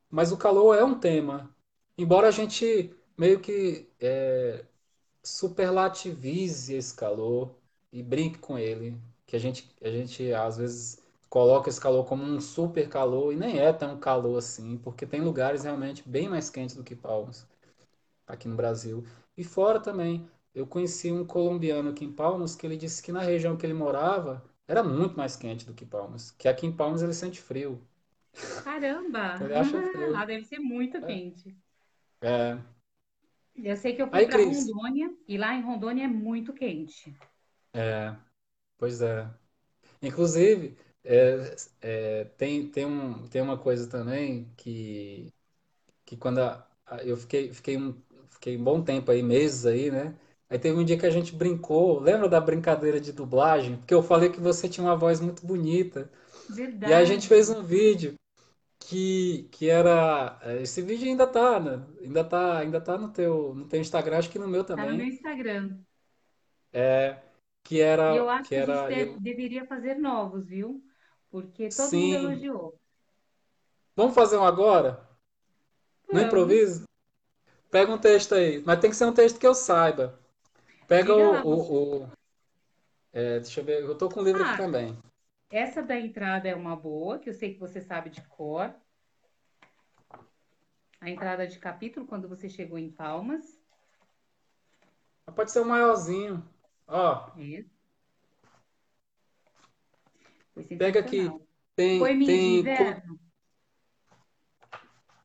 [0.09, 1.49] Mas o calor é um tema.
[1.97, 4.65] Embora a gente meio que é,
[5.23, 7.55] superlativize esse calor
[7.91, 12.23] e brinque com ele, que a gente, a gente às vezes coloca esse calor como
[12.23, 16.49] um super calor e nem é tão calor assim, porque tem lugares realmente bem mais
[16.49, 17.47] quentes do que Palmas,
[18.27, 19.05] aqui no Brasil.
[19.41, 23.21] E fora também, eu conheci um colombiano aqui em Palmas que ele disse que na
[23.21, 27.01] região que ele morava era muito mais quente do que Palmas, que aqui em Palmas
[27.01, 27.81] ele sente frio.
[28.59, 29.37] Caramba!
[29.39, 30.25] Ele acha Lá frio.
[30.25, 31.57] deve ser muito quente.
[32.21, 32.57] É.
[33.55, 37.17] Eu sei que eu fui para Rondônia e lá em Rondônia é muito quente.
[38.77, 39.29] pois é.
[40.01, 45.33] Inclusive, é, é, tem, tem, um, tem uma coisa também que,
[46.05, 48.01] que quando a- a- eu fiquei, fiquei, um,
[48.41, 50.15] fiquei um bom tempo aí, meses aí, né?
[50.49, 53.77] Aí teve um dia que a gente brincou, lembra da brincadeira de dublagem?
[53.77, 56.11] Porque eu falei que você tinha uma voz muito bonita.
[56.85, 57.51] E aí a gente fez Verdade.
[57.51, 58.15] um vídeo
[58.79, 60.39] que, que era.
[60.43, 61.85] é, Esse vídeo ainda tá, né?
[62.01, 64.93] Ainda tá, ainda tá no teu, no teu Instagram, acho que no meu Tá no
[64.93, 65.07] meu também.
[65.07, 65.85] Instagram.
[67.63, 69.19] Que E eu era, acho que que a gente era eu.
[69.19, 70.83] deveria fazer novos, viu?
[71.31, 72.15] Porque todo mundo Sim.
[72.15, 72.79] elogiou.
[73.95, 75.07] Vamos fazer um agora?
[76.11, 76.21] No Vamos.
[76.21, 76.85] improviso?
[77.71, 80.19] Pega um texto aí, mas tem que ser um texto que eu saiba.
[80.87, 82.09] Pega o, o, o-
[83.13, 84.97] é, deixa eu ver, eu tô com o livro aqui Ah, também.
[85.51, 88.73] essa da entrada é uma boa, que eu sei que você sabe de cor.
[91.01, 93.59] A entrada de capítulo, quando você chegou em Palmas.
[95.25, 96.43] Mas Pode ser o maiorzinho.
[96.87, 97.31] Ó,
[100.53, 101.29] foi pega aqui.
[101.75, 103.01] Tem, de tem.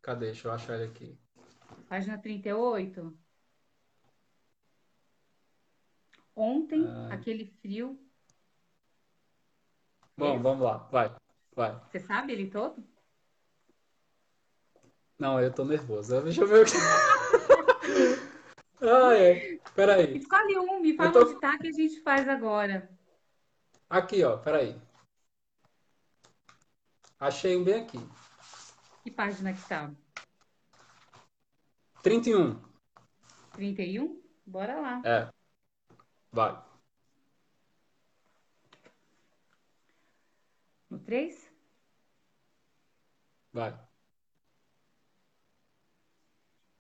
[0.01, 0.27] Cadê?
[0.27, 1.19] Deixa eu achar ele aqui.
[1.89, 3.17] Página 38.
[6.35, 7.99] Ontem, aquele frio.
[10.17, 10.43] Bom, Esse?
[10.43, 10.79] vamos lá.
[10.91, 11.15] Vai,
[11.55, 11.81] vai.
[11.91, 12.85] Você sabe ele todo?
[15.19, 16.21] Não, eu tô nervoso.
[16.23, 16.73] Deixa eu ver o que.
[18.79, 19.59] Ah, é.
[19.75, 20.19] Peraí.
[20.19, 21.41] Escolhe um, me fala onde tô.
[21.41, 22.91] tá que a gente faz agora.
[23.89, 24.37] Aqui, ó.
[24.37, 24.79] Peraí.
[27.19, 27.99] Achei um bem aqui.
[29.03, 29.91] Que página que tá?
[32.07, 32.63] 31.
[33.55, 34.23] 31?
[34.47, 35.03] Bora lá.
[35.05, 35.29] É,
[36.31, 36.65] vai.
[40.89, 41.51] No 3?
[43.53, 43.77] Vai.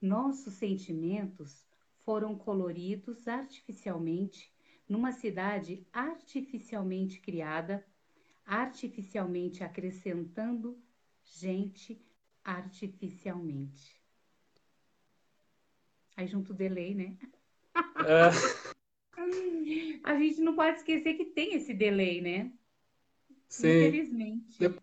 [0.01, 1.67] Nossos sentimentos
[2.05, 4.55] foram coloridos artificialmente
[4.89, 7.85] numa cidade artificialmente criada,
[8.47, 10.81] artificialmente acrescentando
[11.25, 12.01] gente
[12.45, 13.96] artificialmente.
[16.17, 17.17] Aí junto o delay, né?
[17.99, 18.31] É,
[20.05, 22.51] A gente não pode esquecer que tem esse delay, né?
[23.49, 23.99] sim.
[23.99, 24.57] Infelizmente.
[24.59, 24.81] De-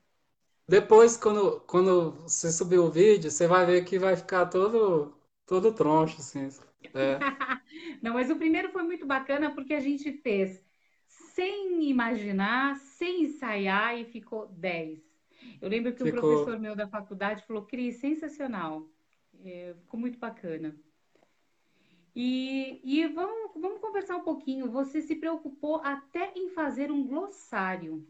[0.69, 5.15] depois, quando, quando você subir o vídeo, você vai ver que vai ficar todo,
[5.47, 6.49] todo troncho, assim.
[6.95, 7.25] É,
[8.01, 10.63] Não, mas o primeiro foi muito bacana porque a gente fez
[11.07, 14.99] sem imaginar, sem ensaiar e ficou 10.
[15.61, 16.09] Eu lembro que um ficou.
[16.09, 18.89] professor meu da faculdade falou, Cris, sensacional.
[19.43, 20.75] É, ficou muito bacana.
[22.15, 24.71] E, e vamos, vamos conversar um pouquinho.
[24.71, 28.05] Você se preocupou até em fazer um glossário.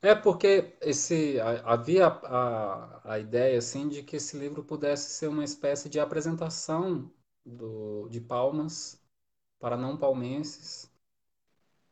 [0.00, 5.44] É porque esse havia a, a ideia assim de que esse livro pudesse ser uma
[5.44, 7.10] espécie de apresentação
[7.44, 9.00] do, de Palmas
[9.60, 10.90] para não palmenses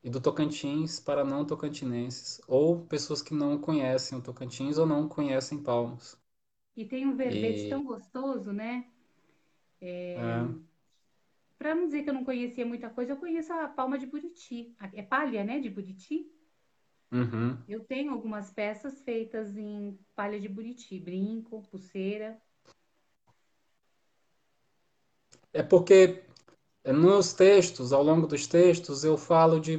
[0.02, 5.06] e do Tocantins para não tocantinenses ou pessoas que não conhecem o Tocantins ou não
[5.06, 6.16] conhecem Palmas.
[6.76, 8.86] E tem um verbete tão E gostoso, né?
[9.80, 10.16] É,
[11.58, 14.74] Para não dizer que eu não conhecia muita coisa, eu conheço a palma de Buriti.
[14.92, 16.30] É palha, né, de Buriti?
[17.10, 17.56] Uhum.
[17.68, 22.36] Eu tenho algumas peças feitas em palha de buriti, brinco, pulseira.
[25.52, 26.24] É porque
[26.84, 29.76] nos textos, ao longo dos textos, eu falo de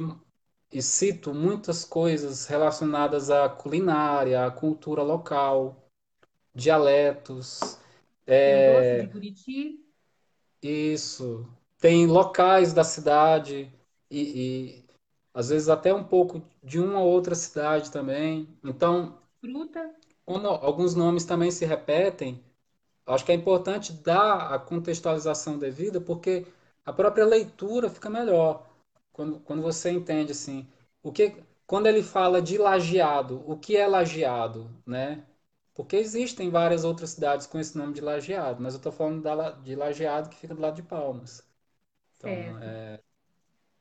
[0.70, 5.88] e cito muitas coisas relacionadas à culinária, à cultura local,
[6.54, 7.80] dialetos, o doce
[8.26, 9.87] de é, buriti,
[10.62, 11.46] isso.
[11.78, 13.72] Tem locais da cidade
[14.10, 14.84] e, e
[15.34, 18.48] às vezes até um pouco de uma ou outra cidade também.
[18.64, 19.94] Então, fruta.
[20.24, 22.42] quando alguns nomes também se repetem,
[23.06, 26.46] Acho que é importante dar a contextualização devida, porque
[26.86, 28.66] a própria leitura fica melhor
[29.12, 30.66] quando, quando você entende assim,
[31.02, 31.34] o que
[31.66, 35.24] quando ele fala de lajeado, o que é lajeado, né?
[35.78, 39.52] Porque existem várias outras cidades com esse nome de lajeado, mas eu estou falando da,
[39.52, 41.48] de lajeado que fica do lado de Palmas.
[42.16, 43.00] Então, é,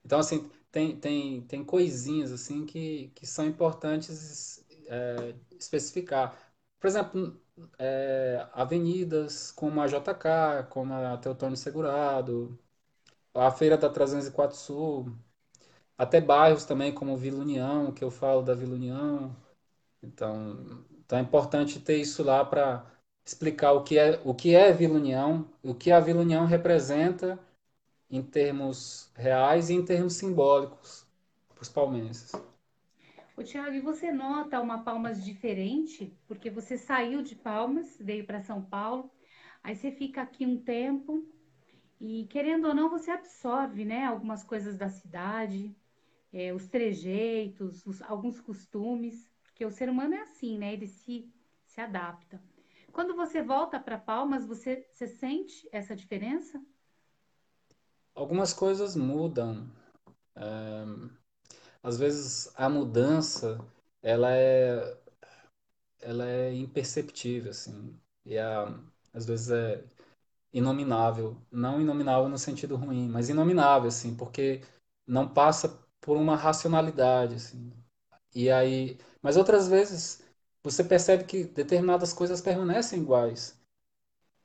[0.06, 6.38] então assim, tem, tem, tem coisinhas assim que, que são importantes é, especificar.
[6.80, 7.42] Por exemplo,
[7.80, 12.60] é, avenidas como a JK, como a Teotônio Segurado,
[13.34, 15.16] a Feira da 304 Sul,
[15.98, 19.36] até bairros também como Vila União, que eu falo da Vila União.
[20.04, 22.86] Então, então é importante ter isso lá para
[23.26, 27.40] explicar o que é o que é Vila União, o que a Vila União representa
[28.12, 31.06] em termos reais e em termos simbólicos
[31.56, 32.32] para os palmenses.
[33.38, 36.14] Ô, Thiago, e você nota uma Palmas diferente?
[36.28, 39.12] Porque você saiu de Palmas, veio para São Paulo,
[39.64, 41.26] aí você fica aqui um tempo
[42.02, 45.76] e, querendo ou não, você absorve, né, algumas coisas da cidade,
[46.34, 50.72] é, os trejeitos, os- alguns costumes, porque o ser humano é assim, né?
[50.72, 51.34] Ele se,
[51.66, 52.40] se adapta.
[52.94, 56.62] Quando você volta para Palmas, você, você sente essa diferença?
[58.14, 59.68] Algumas coisas mudam.
[61.82, 63.58] Às vezes a mudança
[64.04, 64.98] ela é
[66.00, 68.00] ela é imperceptível assim.
[68.26, 68.68] E a,
[69.14, 69.84] às vezes é
[70.54, 74.62] inominável, não inominável no sentido ruim, mas inominável assim, porque
[75.08, 75.70] não passa
[76.02, 77.72] por uma racionalidade assim.
[78.38, 80.24] E aí, mas outras vezes
[80.64, 83.60] você percebe que determinadas coisas permanecem iguais.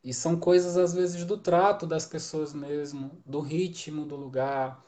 [0.03, 4.83] E são coisas às vezes do trato das pessoas mesmo, do ritmo do lugar,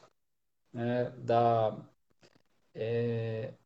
[0.73, 1.77] né, da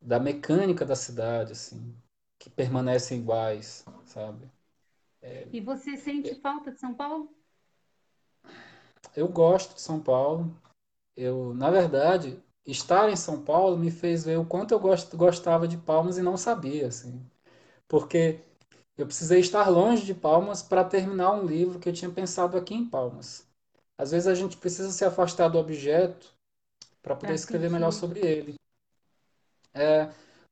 [0.02, 1.96] da mecânica da cidade, assim,
[2.38, 4.46] que permanecem iguais, sabe?
[5.50, 7.34] E você sente falta de São Paulo?
[9.16, 10.54] Eu gosto de São Paulo.
[11.16, 15.68] Eu, na verdade, estar em São Paulo me fez ver o quanto eu gost, gostava
[15.68, 17.24] de Palmas e não sabia, assim.
[17.88, 18.40] Porque
[18.98, 22.74] eu precisei estar longe de Palmas para terminar um livro que eu tinha pensado aqui
[22.74, 23.46] em Palmas.
[23.98, 26.34] Às vezes a gente precisa se afastar do objeto
[27.02, 27.92] para poder Para escrever melhor sentir.
[27.92, 28.56] sobre ele.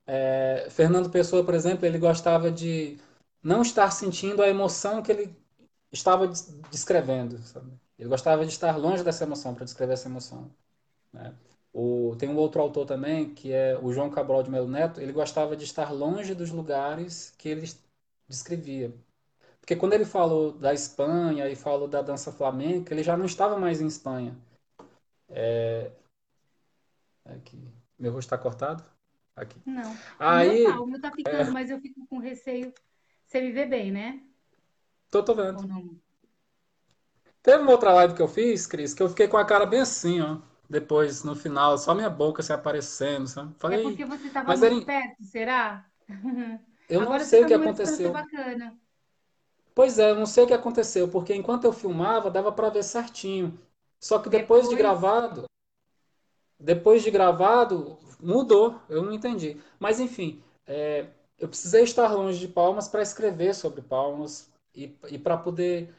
[0.06, 2.98] É, Fernando Pessoa, por exemplo, ele gostava de
[3.42, 5.36] não estar sentindo a emoção que ele
[5.92, 7.72] estava des- descrevendo, sabe?
[7.98, 10.50] Ele gostava de estar longe dessa emoção para descrever essa emoção,
[11.12, 11.34] né?
[11.80, 15.12] O, tem um outro autor também, que é o João Cabral de Melo Neto, ele
[15.12, 17.70] gostava de estar longe dos lugares que ele
[18.26, 18.92] descrevia.
[19.60, 23.56] Porque quando ele falou da Espanha e falou da dança flamenca, ele já não estava
[23.56, 24.36] mais em Espanha.
[27.24, 27.62] Aqui,
[27.96, 28.82] meu rosto está cortado?
[29.36, 29.60] Aqui.
[29.64, 29.82] Não.
[29.82, 32.74] O meu tá, Aí, o meu tá ficando, mas eu fico com receio.
[33.24, 34.20] Você me vê bem, né?
[35.12, 35.96] tô, tô vendo.
[37.40, 39.80] Teve uma outra live que eu fiz, Cris, que eu fiquei com a cara bem
[39.80, 40.47] assim, ó.
[40.68, 43.54] Depois, no final, só minha boca se aparecendo, sabe?
[43.68, 45.88] É Falei, porque você estava mas era, muito em- perto, será?
[46.88, 48.12] eu não Agora você sei o está que aconteceu.
[48.12, 48.78] bacana.
[49.74, 52.82] Pois é, eu não sei o que aconteceu, porque enquanto eu filmava, dava pra ver
[52.82, 53.58] certinho.
[53.98, 55.46] Só que depois de Depois, gravado,
[56.58, 58.80] depois de gravado, mudou.
[58.88, 59.56] Eu não entendi.
[59.78, 61.06] Mas enfim, é,
[61.38, 65.92] eu precisei estar longe de Palmas para escrever sobre Palmas e, e para poder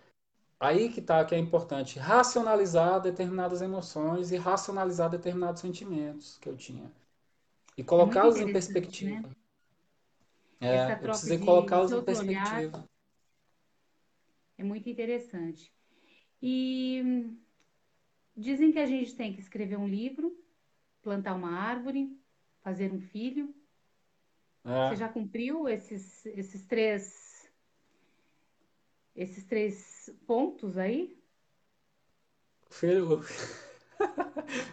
[0.60, 6.56] Aí que tá, que é importante, racionalizar determinadas emoções e racionalizar determinados sentimentos que eu
[6.58, 6.92] tinha.
[7.78, 8.50] E colocá-los em
[9.00, 9.26] né?
[9.28, 9.30] perspectiva.
[10.70, 12.88] Essa É, eu precisei colocá-los em olhar perspectiva.
[14.58, 15.74] é muito interessante.
[16.42, 17.38] E hum,
[18.36, 20.38] dizem que a gente tem que escrever um livro,
[21.04, 22.18] plantar uma árvore,
[22.62, 23.56] fazer um filho.
[24.84, 27.50] Você É, já cumpriu esses, esses três,
[29.16, 31.18] esses três pontos aí?
[32.70, 33.22] filho,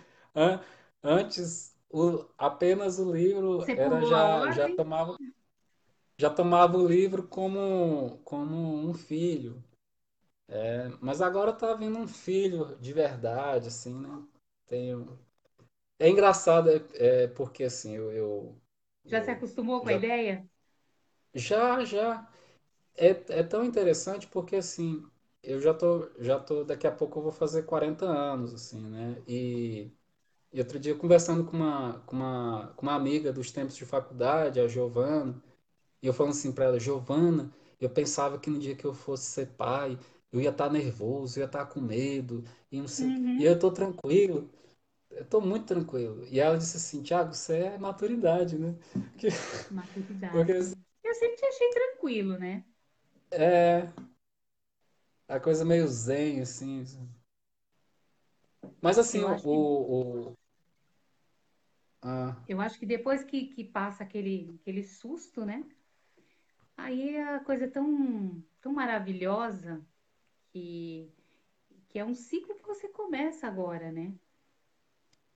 [0.35, 0.61] an-
[1.03, 5.17] antes o, apenas o livro Você era a já já tomava
[6.19, 8.57] já tomava o livro como como
[8.89, 9.63] um filho.
[10.49, 14.25] É, mas agora tá vindo um filho de verdade, assim, né?
[14.67, 15.19] Tenho
[15.99, 18.63] É engraçado, é, é porque assim, eu, eu,
[19.07, 20.47] Já se acostumou com a Já, ideia?
[21.35, 22.29] já, já.
[22.97, 23.11] É,
[23.41, 25.05] é tão interessante porque, assim,
[25.47, 29.23] eu já tô, já tô, daqui a pouco eu vou fazer 40 anos, assim, né?
[29.29, 29.93] E,
[30.53, 34.61] e outro dia, conversando com uma, com uma, com uma amiga dos tempos de faculdade,
[34.61, 35.43] a Giovana,
[36.03, 39.27] e eu falando assim para ela, Giovana, eu pensava que no dia que eu fosse
[39.27, 39.99] ser pai,
[40.33, 43.23] eu ia estar nervoso, eu ia estar com medo, e não sei quê.
[43.39, 43.47] E Uhum.
[43.47, 44.51] eu tô tranquilo,
[45.11, 46.27] eu tô muito tranquilo.
[46.29, 48.77] E ela disse assim, Tiago, isso é maturidade, né?
[49.13, 49.29] Porque,
[50.31, 50.75] porque Maturidade.
[51.05, 52.65] Eu sempre te achei tranquilo, né?
[53.31, 53.89] é
[55.29, 56.85] a coisa meio zen, assim.
[58.83, 60.37] Mas assim, Eu o, acho que, o, o-
[62.03, 65.65] ah, eu acho que depois que, que passa aquele, aquele susto, né?
[66.77, 69.85] Aí a coisa é tão, tão maravilhosa
[70.53, 71.13] que,
[71.89, 74.15] que é um ciclo que você começa agora, né?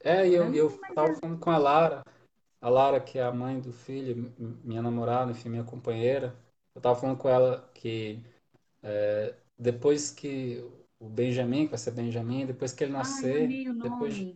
[0.03, 2.03] é, e eu, eu tava a- falando com a Lara,
[2.61, 4.35] a Lara, que é a mãe do filho,
[4.65, 6.37] minha namorada, enfim, minha companheira,
[6.75, 8.23] eu tava falando com ela que
[9.61, 10.65] depois que
[11.01, 14.27] o Benjamin, que vai ser Benjamin, depois que ele Ai, nascer, o depois,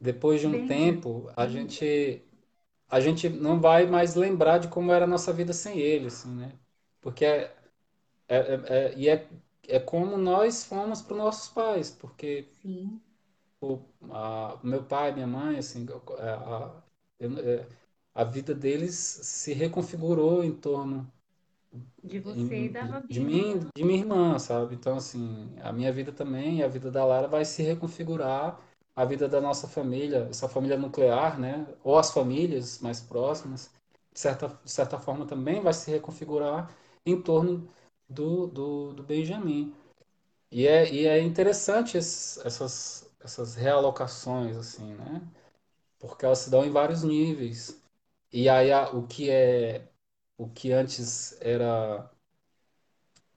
[0.00, 0.64] depois de um Benja.
[0.64, 2.22] tempo, a gente,
[2.88, 6.30] a gente não vai mais lembrar de como era a nossa vida sem ele, assim,
[6.34, 6.52] né?
[7.00, 7.54] Porque é,
[8.28, 8.62] é, é,
[8.92, 9.28] é- e é,
[9.68, 13.00] é como nós fomos para os nossos pais, porque Sim,
[13.60, 15.86] o, a, meu pai, minha mãe, assim,
[16.18, 16.82] a, a,
[17.20, 17.66] é,
[18.14, 21.10] a vida deles se reconfigurou em torno
[22.02, 23.30] de você e da de Babi, né?
[23.30, 24.74] mim, de minha irmã, sabe?
[24.74, 28.60] Então, assim, a minha vida também, e a vida da Lara vai se reconfigurar,
[28.94, 31.66] a vida da nossa família, essa família nuclear, né?
[31.84, 33.70] Ou as famílias mais próximas,
[34.12, 36.74] de certa, de certa forma também vai se reconfigurar
[37.04, 37.68] em torno
[38.08, 39.74] do, do, do Benjamin.
[40.50, 45.22] E é, e é interessante esses- essas, essas realocações, assim, né?
[45.98, 47.80] Porque elas se dão em vários níveis.
[48.32, 49.88] E aí a- o que é,
[50.38, 52.10] o que antes era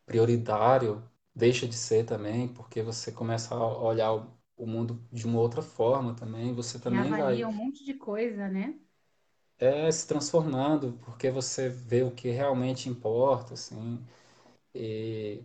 [0.06, 1.04] prioritário
[1.36, 4.14] deixa de ser também, porque você começa a olhar
[4.58, 8.50] o, mundo de uma outra forma também, você também vai Reavalia um monte de coisa,
[8.50, 8.78] né?
[9.60, 14.00] é, se transformando, porque você vê o que realmente importa, assim.
[14.74, 15.44] E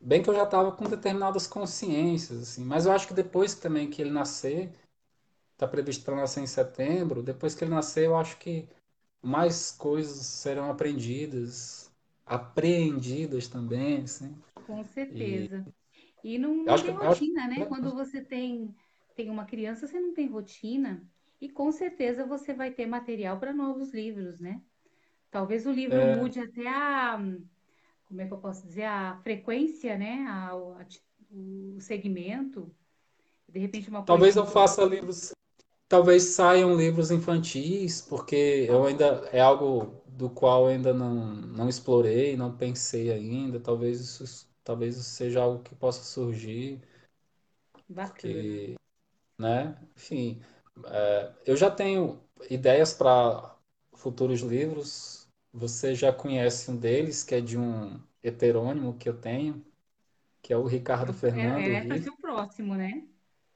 [0.00, 3.90] bem que eu já estava com determinadas consciências, assim, mas eu acho que depois também
[3.90, 4.72] que ele nascer,
[5.52, 8.68] está previsto para nascer em setembro, depois que ele nascer, eu acho que
[9.22, 11.90] mais coisas serão aprendidas,
[12.26, 14.36] apreendidas também, assim.
[14.66, 15.66] Com E certeza.
[16.24, 17.64] E não, eu não acho que tem acho rotina, né?
[17.66, 18.74] Quando você tem,
[19.16, 21.06] tem uma criança, você não tem rotina.
[21.40, 24.62] E com certeza você vai ter material para novos livros, né?
[25.30, 27.18] Talvez o livro é, mude até a,
[28.06, 30.26] como é que eu posso dizer, a frequência, né?
[30.28, 30.86] A, o a
[31.34, 32.74] o segmento.
[33.48, 35.32] De repente uma Talvez eu faça livros,
[35.92, 41.68] talvez saiam livros infantis, porque eu ainda é algo do qual eu ainda não, não
[41.68, 43.60] explorei, não pensei ainda.
[43.60, 46.80] Talvez isso, talvez isso seja algo que possa surgir,
[47.88, 48.42] Bacana.
[48.42, 48.74] porque,
[49.38, 49.76] né?
[49.96, 50.42] Enfim,
[50.86, 53.56] é, eu já tenho ideias para
[53.94, 55.28] futuros livros.
[55.52, 59.64] Você já conhece um deles, que é de um heterônimo que eu tenho,
[60.42, 62.10] que é o Ricardo é, Fernando para ser Riff.
[62.10, 63.06] o próximo, né?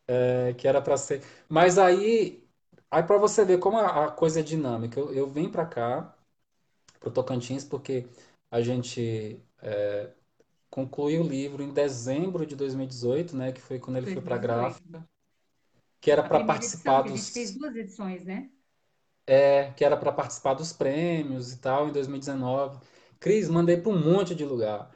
[0.09, 1.23] É, que era para ser.
[1.49, 2.43] Mas aí,
[2.91, 6.17] aí para você ver como a, a coisa é dinâmica, eu, eu vim para cá,
[7.01, 8.07] pro Tocantins, porque
[8.51, 10.13] a gente é,
[10.71, 14.39] concluiu o livro em dezembro de 2018, né, que foi quando ele foi para a
[14.39, 14.83] 2018.
[14.87, 15.09] gráfica,
[16.01, 18.51] que era para primeira edição, participar que a gente fez dos, duas edições, né?
[19.27, 22.79] é, que era para participar dos prêmios e tal em 2019.
[23.21, 24.91] Cris, mandei para um monte de lugar.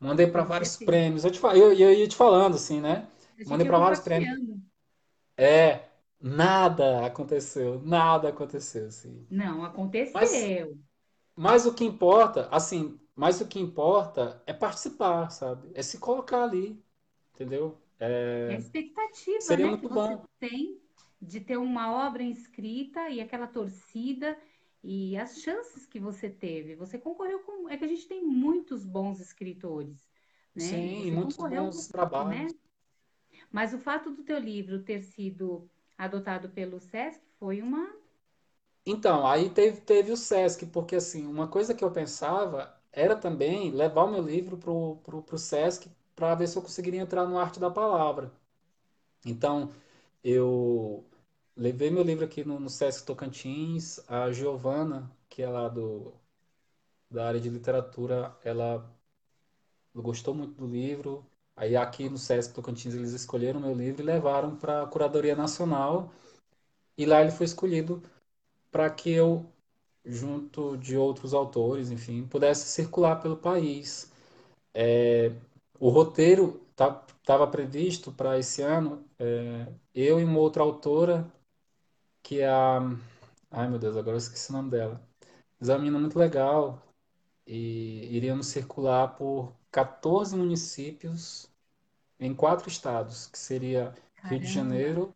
[0.00, 0.76] Mandei para vários certeza.
[0.76, 1.24] prêmios.
[1.24, 3.08] Eu, te, eu, eu ia te falando assim, né?
[3.44, 4.30] Mandei para vários prêmios.
[5.36, 5.88] É,
[6.20, 9.28] nada aconteceu, nada aconteceu, assim.
[9.30, 9.64] Não,
[10.12, 10.76] Mas, aconteceu.
[11.36, 15.70] mas o que importa, assim, mas o que importa é participar, sabe?
[15.74, 16.82] É se colocar ali,
[17.34, 17.80] entendeu?
[18.46, 20.24] É a É, expectativa, seria né, que muito você bom.
[20.38, 20.80] tem
[21.20, 24.38] de ter uma obra inscrita e aquela torcida
[24.82, 26.76] e as chances que você teve.
[26.76, 27.68] Você concorreu com.
[27.68, 30.08] É que a gente tem muitos bons escritores,
[30.54, 30.76] né?
[30.78, 32.24] Sim, você muitos bons com, trabalhos.
[32.24, 32.54] né?
[33.52, 37.94] Mas o fato do teu livro ter sido adotado pelo SESC foi uma.
[38.84, 43.70] Então, aí teve, teve o Sesc, porque assim, uma coisa que eu pensava era também
[43.70, 47.38] levar o meu livro pro, pro, pro Sesc para ver se eu conseguiria entrar no
[47.38, 48.32] Arte da Palavra.
[49.26, 49.72] Então,
[50.24, 51.04] eu
[51.56, 56.14] levei meu livro aqui no, no Sesc Tocantins, a Giovana, que é lá do,
[57.10, 58.88] da área de literatura, ela
[59.94, 61.26] gostou muito do livro.
[61.56, 66.12] Aí aqui no Sesc Tocantins eles escolheram meu livro e levaram para a Curadoria Nacional,
[66.98, 68.02] e lá ele foi escolhido
[68.70, 69.46] para que eu
[70.04, 74.12] junto de outros autores, enfim, pudesse circular pelo país.
[74.74, 75.32] É,
[75.80, 81.26] o roteiro estava previsto para esse ano, é, eu e uma outra autora,
[82.22, 82.80] que é a.
[83.50, 85.00] Ai meu Deus, agora eu esqueci o nome dela.
[85.60, 86.82] É uma menina muito legal.
[87.46, 91.50] E iríamos circular por 14 municípios
[92.18, 94.50] em quatro estados, que seria Rio de Caramba.
[94.50, 95.14] Janeiro,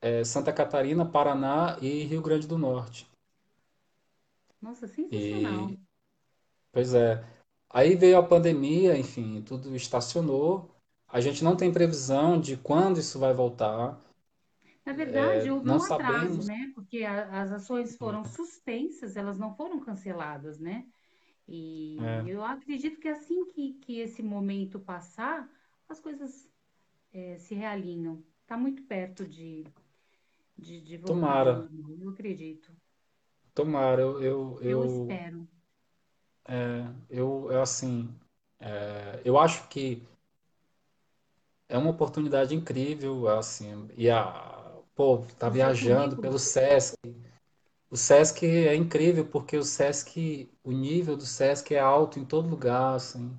[0.00, 3.06] é, Santa Catarina, Paraná e Rio Grande do Norte.
[4.62, 5.68] Nossa, sensacional.
[5.68, 5.78] E,
[6.72, 7.22] pois é,
[7.70, 10.70] aí veio a pandemia, enfim, tudo estacionou.
[11.08, 14.00] A gente não tem previsão de quando isso vai voltar.
[14.84, 16.46] Na verdade, houve Não um atraso, sabemos.
[16.46, 16.72] né?
[16.74, 20.84] Porque a- as ações foram suspensas, elas não foram canceladas, né?
[21.52, 21.62] E
[21.98, 25.50] É, eu acredito que assim que, que esse momento passar,
[25.88, 26.50] as coisas
[27.12, 28.24] eh, se realinham.
[28.42, 29.64] Está muito perto de,
[30.58, 31.68] de, de voltar tomara,
[32.00, 32.72] eu acredito.
[33.54, 34.00] tomara.
[34.02, 35.46] Eu, eu, Eu eu, espero.
[37.10, 38.08] eu, eu assim,
[38.60, 40.02] é, eu acho que
[41.68, 46.94] é uma oportunidade incrível, assim, e a, pô, tá viajando pelo Sesc.
[47.92, 52.48] O Sesc é incrível porque o Sesc, o nível do Sesc é alto em todo
[52.48, 53.38] lugar, assim.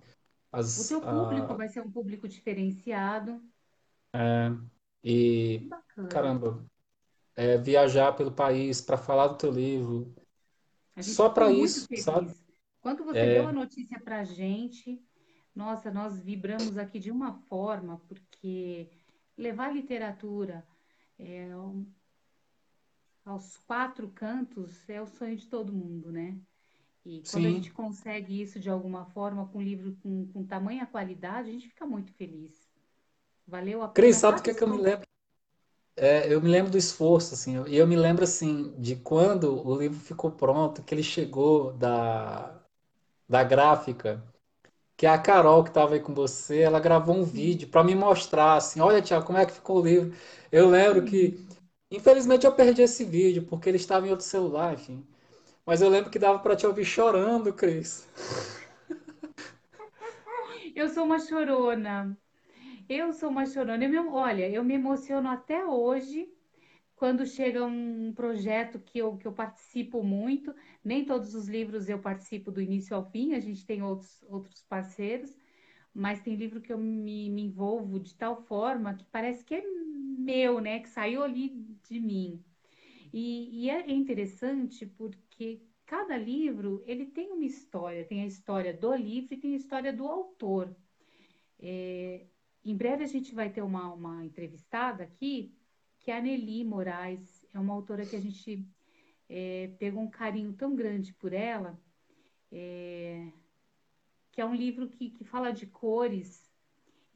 [0.76, 3.42] o As, teu público a, vai ser um público diferenciado.
[5.56, 6.10] Que e, bacana.
[6.10, 6.66] caramba,
[7.36, 10.14] é, viajar pelo país para falar do teu livro,
[11.00, 12.34] só para isso, sabe?
[12.34, 12.44] feliz.
[12.82, 15.02] Quando você deu a notícia para a gente,
[15.56, 18.90] nossa, nós vibramos aqui de uma forma, porque
[19.38, 20.68] levar literatura
[21.20, 21.86] é, um-
[23.26, 26.38] aos quatro cantos é o sonho de todo mundo, né?
[27.06, 27.74] E quando a gente Sim.
[27.74, 31.86] consegue isso de alguma forma com um livro com, com tamanha qualidade, a gente fica
[31.88, 32.70] muito feliz.
[33.48, 35.06] Valeu a Cris, pena sabe do cada que é que eu me lembro?
[35.96, 39.78] É, eu me lembro do esforço, assim, e eu me lembro, assim, de quando o
[39.80, 42.60] livro ficou pronto, que ele chegou da,
[43.30, 44.24] da gráfica,
[44.98, 47.96] que a Carol que estava aí com você, ela gravou um Sim, vídeo para me
[47.96, 50.16] mostrar, assim, olha, Tiago, como é que ficou o livro.
[50.52, 51.40] Eu lembro que.
[51.94, 55.06] Infelizmente, eu perdi esse vídeo, porque ele estava em outro celular, enfim.
[55.66, 58.08] Mas eu lembro que dava para te ouvir chorando, Cris.
[60.76, 62.18] Eu sou uma chorona.
[62.90, 63.84] Eu sou uma chorona.
[63.86, 66.30] Eu me- olha, eu me emociono até hoje
[66.96, 72.00] quando chega um projeto que eu, que eu participo muito, nem todos os livros eu
[72.00, 75.36] participo do início ao fim, a gente tem outros, outros parceiros,
[75.94, 79.64] mas tem livro que eu me, me envolvo de tal forma que parece que é
[80.14, 80.80] meu, né?
[80.80, 81.50] Que saiu ali
[81.88, 82.44] de mim.
[83.12, 88.96] E, e é interessante porque cada livro ele tem uma história, tem a história do
[88.96, 90.76] livro e tem a história do autor.
[91.60, 95.54] Em breve a gente vai ter uma, uma entrevistada aqui,
[96.00, 98.66] que é a Nelly Moraes, é uma autora que a gente
[99.30, 101.80] é, pegou um carinho tão grande por ela,
[104.32, 106.53] que é um livro que, que fala de cores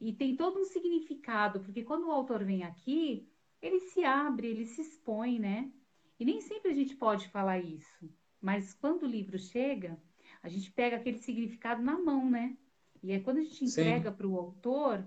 [0.00, 3.28] e tem todo um significado, porque quando o autor vem aqui,
[3.60, 5.70] ele se abre, ele se expõe, né?
[6.18, 8.08] E nem sempre a gente pode falar isso,
[8.40, 10.00] mas quando o livro chega,
[10.42, 12.56] a gente pega aquele significado na mão, né?
[13.02, 15.06] E aí, quando a gente entrega para o autor,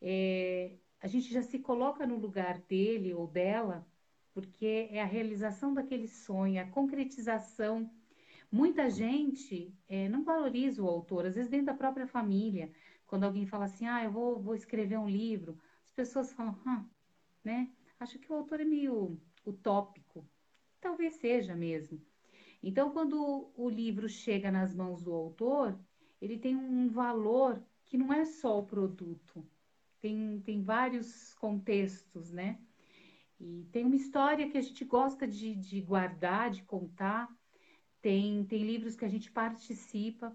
[0.00, 3.86] é, a gente já se coloca no lugar dele ou dela,
[4.34, 7.90] porque é a realização daquele sonho, a concretização
[8.52, 12.70] Muita gente eh, não valoriza o autor, às vezes dentro da própria família.
[13.12, 16.82] Quando alguém fala assim, ah, eu vou, vou escrever um livro, as pessoas falam, ah,
[17.44, 17.70] né?
[18.00, 20.26] Acho que o autor é meio utópico.
[20.80, 22.00] Talvez seja mesmo.
[22.62, 25.78] Então, quando o livro chega nas mãos do autor,
[26.22, 29.46] ele tem um valor que não é só o produto,
[30.00, 32.62] tem, tem vários contextos, né?
[33.38, 37.28] E tem uma história que a gente gosta de, de guardar, de contar.
[38.00, 40.34] Tem, tem livros que a gente participa.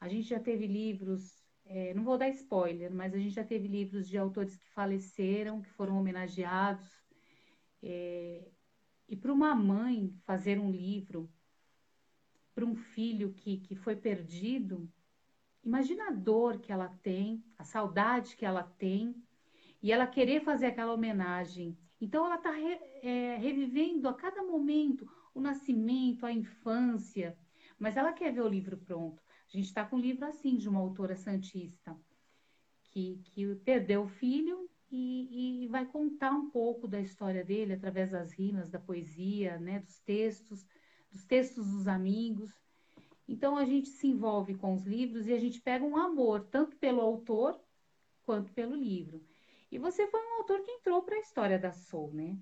[0.00, 1.37] A gente já teve livros,
[1.68, 5.62] é, não vou dar spoiler, mas a gente já teve livros de autores que faleceram,
[5.62, 6.88] que foram homenageados.
[9.08, 11.30] E para uma mãe fazer um livro
[12.54, 14.90] para um filho que, que foi perdido,
[15.62, 19.14] imagina a dor que ela tem, a saudade que ela tem,
[19.80, 21.78] e ela querer fazer aquela homenagem.
[22.00, 27.38] Então ela está re, é, revivendo a cada momento o nascimento, a infância,
[27.78, 29.22] mas ela quer ver o livro pronto.
[29.48, 31.96] A gente está com um livro assim de uma autora santista
[32.84, 38.10] que, que perdeu o filho e, e vai contar um pouco da história dele através
[38.10, 40.66] das rimas, da poesia, né, dos textos,
[41.10, 42.50] dos textos dos amigos.
[43.26, 46.76] Então a gente se envolve com os livros e a gente pega um amor tanto
[46.76, 47.58] pelo autor
[48.22, 49.22] quanto pelo livro.
[49.70, 52.38] E você foi um autor que entrou para a história da Soul, né?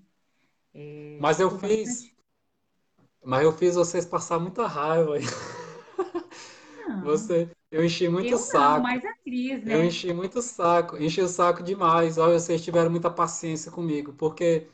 [0.73, 2.17] É, mas eu fiz, bastante.
[3.23, 5.15] Mas eu fiz vocês passar muita raiva.
[6.87, 8.81] Não, Você, eu enchi muito o eu não, saco.
[8.81, 9.85] mas a Cris, Eu né?
[9.85, 12.17] enchi muito o saco, enchi o saco demais.
[12.17, 14.67] Olha, vocês tiveram muita paciência comigo, porque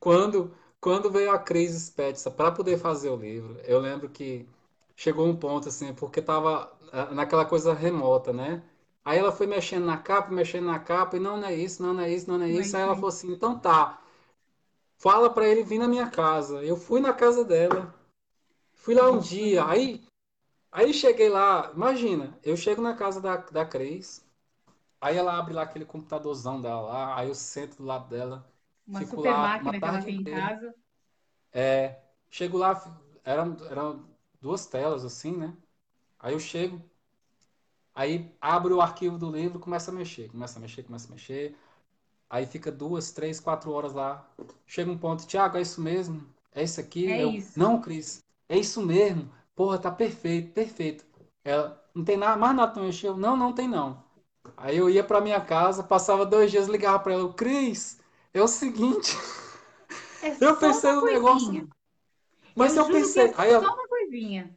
[0.00, 4.48] quando quando veio a crise Spezia para poder fazer o livro, eu lembro que
[4.96, 8.62] chegou um ponto assim, porque tava ah, naquela coisa remota, né?
[9.04, 11.94] Aí ela foi mexendo na capa, mexendo na capa, e não, não é isso, não,
[11.94, 12.76] não é isso, não, não é Não isso.
[12.76, 12.96] Aí ela né?
[12.96, 14.00] falou assim: então tá,
[14.96, 16.62] fala para ele vir na minha casa.
[16.64, 17.94] Eu fui na casa dela,
[18.74, 20.02] fui lá um dia, aí,
[20.72, 24.24] aí cheguei lá, imagina, eu chego na casa da, da Cris.
[25.00, 28.50] Aí ela abre lá aquele computadorzão dela lá, aí eu sento do lado dela,
[28.86, 30.74] uma fico super lá máquina que ela tem em casa.
[32.30, 32.82] Chego lá,
[33.24, 34.04] eram, eram
[34.40, 35.54] duas telas assim, né?
[36.18, 36.80] Aí eu chego,
[37.94, 41.56] aí abro o arquivo do livro, começa a mexer, começa a mexer, começa a mexer.
[42.30, 44.26] Aí fica duas, três, quatro horas lá.
[44.66, 46.26] Chega um ponto, Tiago, é isso mesmo?
[46.54, 47.06] É isso aqui?
[47.06, 47.58] É Eu, isso.
[47.58, 49.30] não, Cris, é isso mesmo.
[49.54, 51.04] Porra, tá perfeito, perfeito.
[51.44, 53.08] Ela, não tem nada, mais nada pra mexer?
[53.08, 54.02] Eu, não, não tem não.
[54.56, 58.00] Aí eu ia pra minha casa, passava dois dias, ligava pra ela, Cris,
[58.34, 59.12] é o seguinte,
[60.20, 61.68] É eu só pensei no negócio,
[62.56, 64.56] mas Eu eu que é pensei, aí só ela, uma coisinha.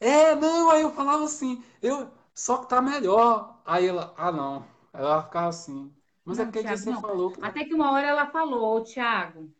[0.00, 3.60] é, não, aí eu falava assim, eu, só que tá melhor.
[3.64, 5.94] Aí ela, ah não, ela ficava assim,
[6.24, 7.00] mas é Não, aquele dia Thiago, você não.
[7.00, 9.52] falou Até que uma hora ela falou, ô, Thiago,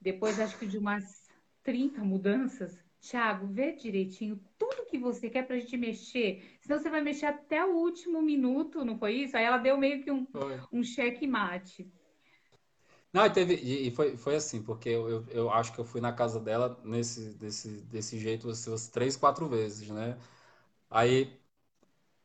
[0.00, 1.28] depois acho que de umas
[1.64, 7.00] 30 mudanças, Thiago, vê direitinho tudo que você quer pra gente mexer, senão você vai
[7.02, 9.36] mexer até o último minuto, não foi isso?
[9.36, 10.60] Aí ela deu meio que um, foi.
[10.72, 11.90] um cheque mate.
[13.12, 16.00] Não, e teve, e foi, foi assim, porque eu, eu, eu acho que eu fui
[16.00, 20.18] na casa dela nesse, desse, desse jeito assim, umas três, quatro vezes, né?
[20.90, 21.38] Aí,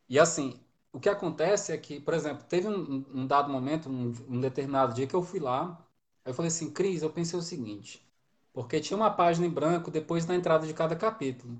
[0.09, 0.59] e assim,
[0.93, 4.93] o que acontece é que, por exemplo, teve um, um dado momento, um, um determinado
[4.93, 5.87] dia que eu fui lá,
[6.25, 8.05] aí eu falei assim, Cris, eu pensei o seguinte,
[8.53, 11.57] porque tinha uma página em branco depois da entrada de cada capítulo.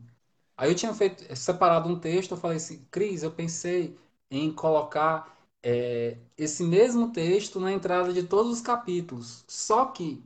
[0.58, 3.98] Aí eu tinha feito, separado um texto, eu falei assim, Cris, eu pensei
[4.30, 9.44] em colocar é, esse mesmo texto na entrada de todos os capítulos.
[9.48, 10.24] Só que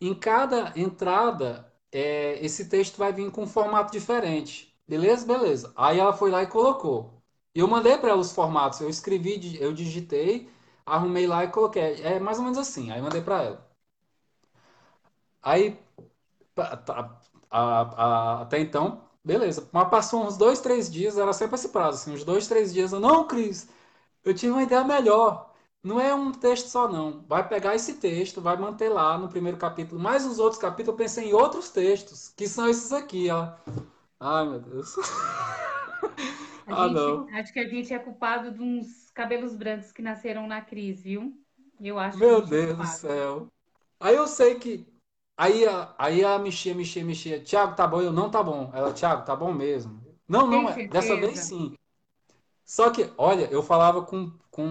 [0.00, 4.74] em cada entrada, é, esse texto vai vir com um formato diferente.
[4.88, 5.26] Beleza?
[5.26, 5.72] Beleza.
[5.76, 7.22] Aí ela foi lá e colocou.
[7.54, 8.80] Eu mandei para ela os formatos.
[8.80, 10.48] Eu escrevi, eu digitei,
[10.86, 12.02] arrumei lá e coloquei.
[12.02, 12.90] É mais ou menos assim.
[12.90, 13.70] Aí mandei para ela.
[15.42, 15.78] Aí
[17.50, 19.68] até então, beleza.
[19.72, 22.92] Mas passou uns dois, três dias, era sempre esse prazo, assim, uns dois, três dias.
[22.92, 23.68] Eu, não, Cris,
[24.24, 25.50] eu tive uma ideia melhor.
[25.82, 27.22] Não é um texto só, não.
[27.28, 30.00] Vai pegar esse texto, vai manter lá no primeiro capítulo.
[30.00, 33.54] Mas os outros capítulos eu pensei em outros textos, que são esses aqui, ó.
[34.20, 34.96] Ai, meu Deus.
[36.66, 37.34] Ah, gente, não.
[37.34, 41.34] acho que a gente é culpado de uns cabelos brancos que nasceram na crise, viu?
[41.80, 43.00] Eu acho Meu é Deus do culpado.
[43.00, 43.48] céu.
[44.00, 44.86] Aí eu sei que.
[45.40, 47.42] Aí, a- aí ela mexia, mexia, mexia.
[47.42, 48.00] Tiago, tá bom?
[48.02, 48.70] Eu, não tá bom.
[48.74, 50.00] Ela, Tiago, tá bom mesmo.
[50.28, 51.74] Não, não, é- dessa vez sim.
[52.64, 54.64] Só que, olha, eu falava com, com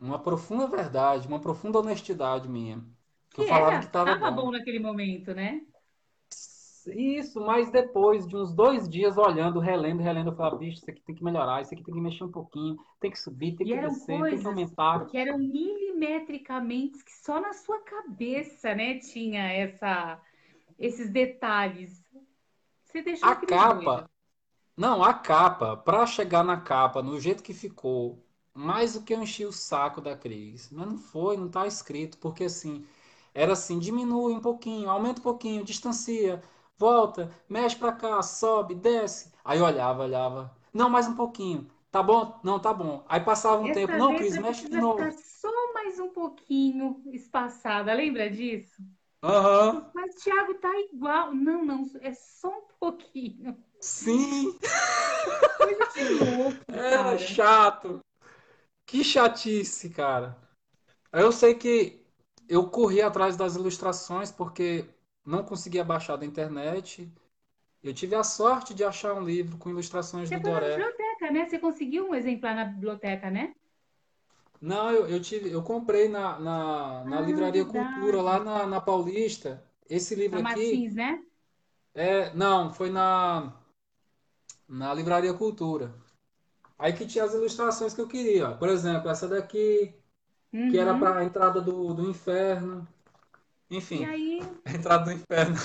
[0.00, 2.84] uma profunda verdade, uma profunda honestidade minha.
[3.30, 4.36] Que eu Que falava que era, tava tava bom.
[4.36, 5.60] bom naquele momento, né?
[6.92, 11.00] Isso, mas depois de uns dois dias olhando, relendo, relendo, eu falava, bicho, isso aqui
[11.02, 13.70] tem que melhorar, isso aqui tem que mexer um pouquinho, tem que subir, tem E
[13.70, 15.10] que descer, tem que aumentar.
[15.10, 20.20] que eram milimetricamente que só na sua cabeça, né, tinha essa,
[20.78, 22.02] esses detalhes.
[22.84, 24.08] Você deixou A capa,
[24.76, 28.24] não, a capa, pra chegar na capa, no jeito que ficou,
[28.54, 30.70] mais do que eu enchi o saco da Cris.
[30.72, 32.86] Mas não foi, não tá escrito, porque assim,
[33.34, 36.42] era assim, diminui um pouquinho, aumenta um pouquinho, distancia,
[36.78, 39.32] volta, mexe pra cá, sobe, desce.
[39.44, 41.70] Aí eu olhava, olhava, não, mais um pouquinho.
[41.90, 42.40] Tá bom?
[42.44, 43.04] Não, tá bom.
[43.08, 45.12] Aí passava um tempo, Essa não, vez Cris, mexe de novo.
[45.12, 47.92] só mais um pouquinho espaçada.
[47.94, 48.82] Lembra disso?
[49.22, 49.92] Aham.
[49.94, 51.34] Mas Thiago tá igual.
[51.34, 53.56] Não, não, é só um pouquinho.
[53.80, 54.58] Sim,
[55.56, 57.18] Coisa de louco, era cara.
[57.18, 58.00] chato.
[58.86, 60.36] Que chatice, cara.
[61.12, 62.04] Eu sei que
[62.48, 64.86] eu corri atrás das ilustrações porque
[65.24, 67.12] não conseguia baixar da internet.
[67.82, 70.60] Eu tive a sorte de achar um livro com ilustrações Você do foi na Doré.
[70.60, 71.46] biblioteca, né?
[71.46, 73.54] Você conseguiu um exemplar na biblioteca, né?
[74.60, 78.44] Não, eu, eu tive, eu comprei na, na, na Ah, Livraria Cultura, lá verdade.
[78.44, 79.62] na, na Paulista.
[79.88, 81.24] Esse livro Na aqui, Martins, né?
[81.94, 83.52] é, não, foi na,
[84.68, 85.94] na Livraria Cultura.
[86.78, 88.50] Aí que tinha as ilustrações que eu queria.
[88.50, 88.56] ó.
[88.56, 89.94] Por exemplo, essa daqui,
[90.68, 90.98] que era Uhum.
[90.98, 92.86] para a entrada do, do inferno.
[93.92, 95.56] E Enfim, aí, a entrada do inferno.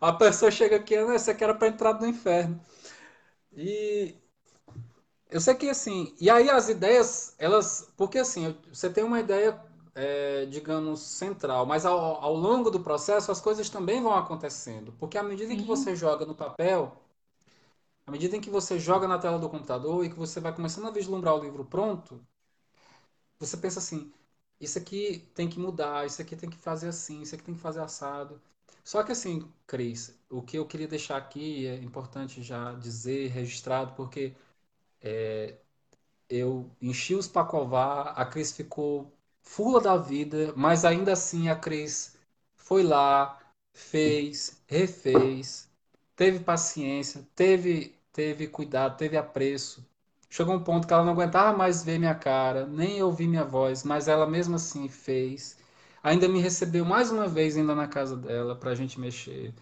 [0.00, 1.14] A pessoa chega aqui, né?
[1.14, 2.60] Essa aqui era para entrar no inferno.
[3.52, 4.14] E
[5.30, 9.58] eu sei que assim, e aí as ideias, elas, porque assim, você tem uma ideia,
[9.94, 15.16] é, digamos, central, mas ao, ao longo do processo as coisas também vão acontecendo, porque
[15.18, 16.92] à medida em que Sim, você joga no papel,
[18.06, 20.86] à medida em que você joga na tela do computador e que você vai começando
[20.86, 22.24] a vislumbrar o livro pronto,
[23.38, 24.12] você pensa assim,
[24.62, 27.60] isso aqui tem que mudar, isso aqui tem que fazer assim, isso aqui tem que
[27.60, 28.40] fazer assado.
[28.84, 33.94] Só que assim, Cris, o que eu queria deixar aqui é importante já dizer, registrado,
[33.94, 34.34] porque
[36.28, 42.16] eu enchi os Pacovar, a Cris ficou fula da vida, mas ainda assim a Cris
[42.56, 43.38] foi lá,
[43.72, 45.68] fez, refez,
[46.16, 49.84] teve paciência, teve, teve cuidado, teve apreço.
[50.32, 53.84] Chegou um ponto que ela não aguentava mais ver minha cara, nem ouvir minha voz,
[53.84, 55.58] mas ela mesmo assim fez.
[56.02, 59.54] Ainda me recebeu mais uma vez ainda na casa dela para a gente mexer.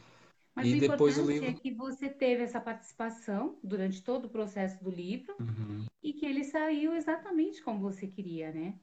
[0.54, 1.54] mas o E depois o importante é livro.
[1.54, 5.86] que você teve essa participação durante todo o processo do livro Uhum.
[6.02, 8.78] e que ele saiu exatamente como você queria, né?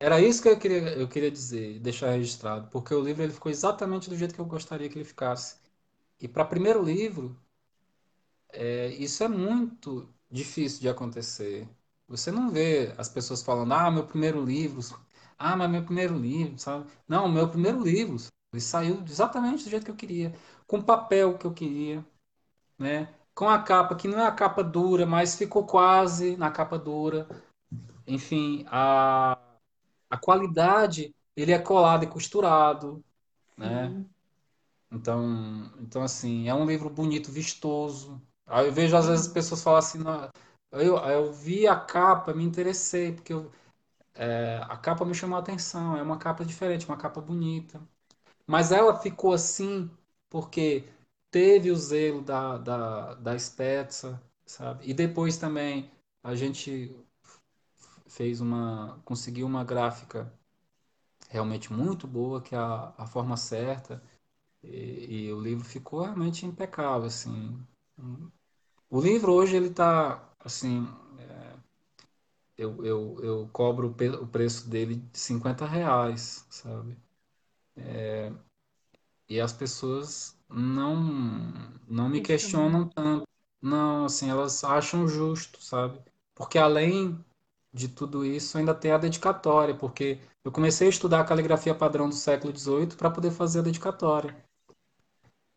[0.00, 3.48] Era isso que eu queria, eu queria dizer, deixar registrado, porque o livro ele ficou
[3.50, 5.56] exatamente do jeito que eu gostaria que ele ficasse.
[6.20, 7.36] E para primeiro livro,
[8.52, 11.68] é, isso é muito difícil de acontecer.
[12.08, 14.80] Você não vê as pessoas falando, ah, meu primeiro livro,
[15.38, 16.90] ah, mas meu primeiro livro, sabe?
[17.06, 18.16] Não, meu primeiro livro,
[18.52, 20.34] ele saiu exatamente do jeito que eu queria,
[20.66, 22.04] com o papel que eu queria,
[22.78, 23.14] né?
[23.34, 27.28] Com a capa, que não é a capa dura, mas ficou quase na capa dura.
[28.06, 29.38] Enfim, a,
[30.10, 33.04] a qualidade, ele é colado e costurado,
[33.56, 33.94] né?
[33.94, 34.14] Sim,
[34.90, 38.20] Então, então assim, é um livro bonito, vistoso.
[38.48, 40.30] Aí eu vejo às vezes as pessoas falam assim, "Não,
[40.72, 43.50] eu, eu vi a capa, me interessei, porque eu-
[44.14, 47.80] é, a capa me chamou a atenção, é uma capa diferente, uma capa bonita.
[48.46, 49.90] Mas ela ficou assim
[50.30, 50.84] porque
[51.30, 54.88] teve o zelo da, da, da Spezia, sabe?
[54.90, 55.90] E depois também
[56.24, 56.94] a gente
[58.06, 60.32] fez uma, conseguiu uma gráfica
[61.30, 64.02] realmente muito boa, que é a, a forma certa.
[64.62, 67.58] E, e o livro ficou realmente impecável, assim.
[68.90, 70.86] O livro hoje ele tá, assim,
[72.56, 76.96] eu, eu, eu cobro o, preço dele de 50 reais, sabe?
[79.28, 80.96] E as pessoas não,
[81.86, 82.88] não me Questionam.
[82.88, 83.28] tanto.
[83.60, 86.00] Não, assim, elas acham justo, sabe?
[86.34, 87.22] Porque além
[87.72, 92.08] de tudo isso, ainda tem a dedicatória, porque eu comecei a estudar a caligrafia padrão
[92.08, 94.34] do século XVIII para poder fazer a dedicatória.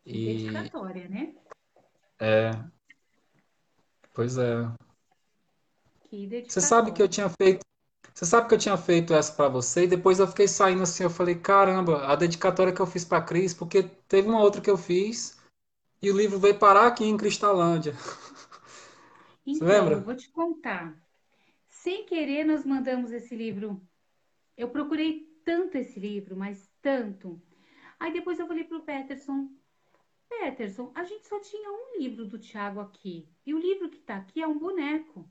[0.04, 1.34] E, dedicatória, né?
[4.12, 4.72] Pois é.
[6.10, 7.60] Que Você sabe que eu tinha feito
[8.14, 11.04] Você sabe que eu tinha feito essa pra você e depois eu fiquei saindo assim,
[11.04, 14.70] eu falei, caramba, a dedicatória que eu fiz pra Cris, porque teve uma outra que
[14.70, 15.38] eu fiz
[16.02, 17.94] e o livro veio parar aqui em Cristalândia.
[19.50, 20.04] Você Então, eu lembra?
[20.04, 21.00] vou te contar.
[21.68, 23.82] Sem querer, nós mandamos esse livro.
[24.56, 27.42] Eu procurei tanto esse livro, mas tanto.
[28.00, 29.50] Aí depois eu falei pro Peterson,
[30.38, 33.28] Peterson, a gente só tinha um livro do Tiago aqui.
[33.46, 35.30] E o livro que tá aqui é um boneco.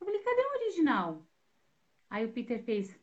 [0.00, 1.28] Eu falei, cadê o original?
[2.10, 2.98] Aí o Peter fez,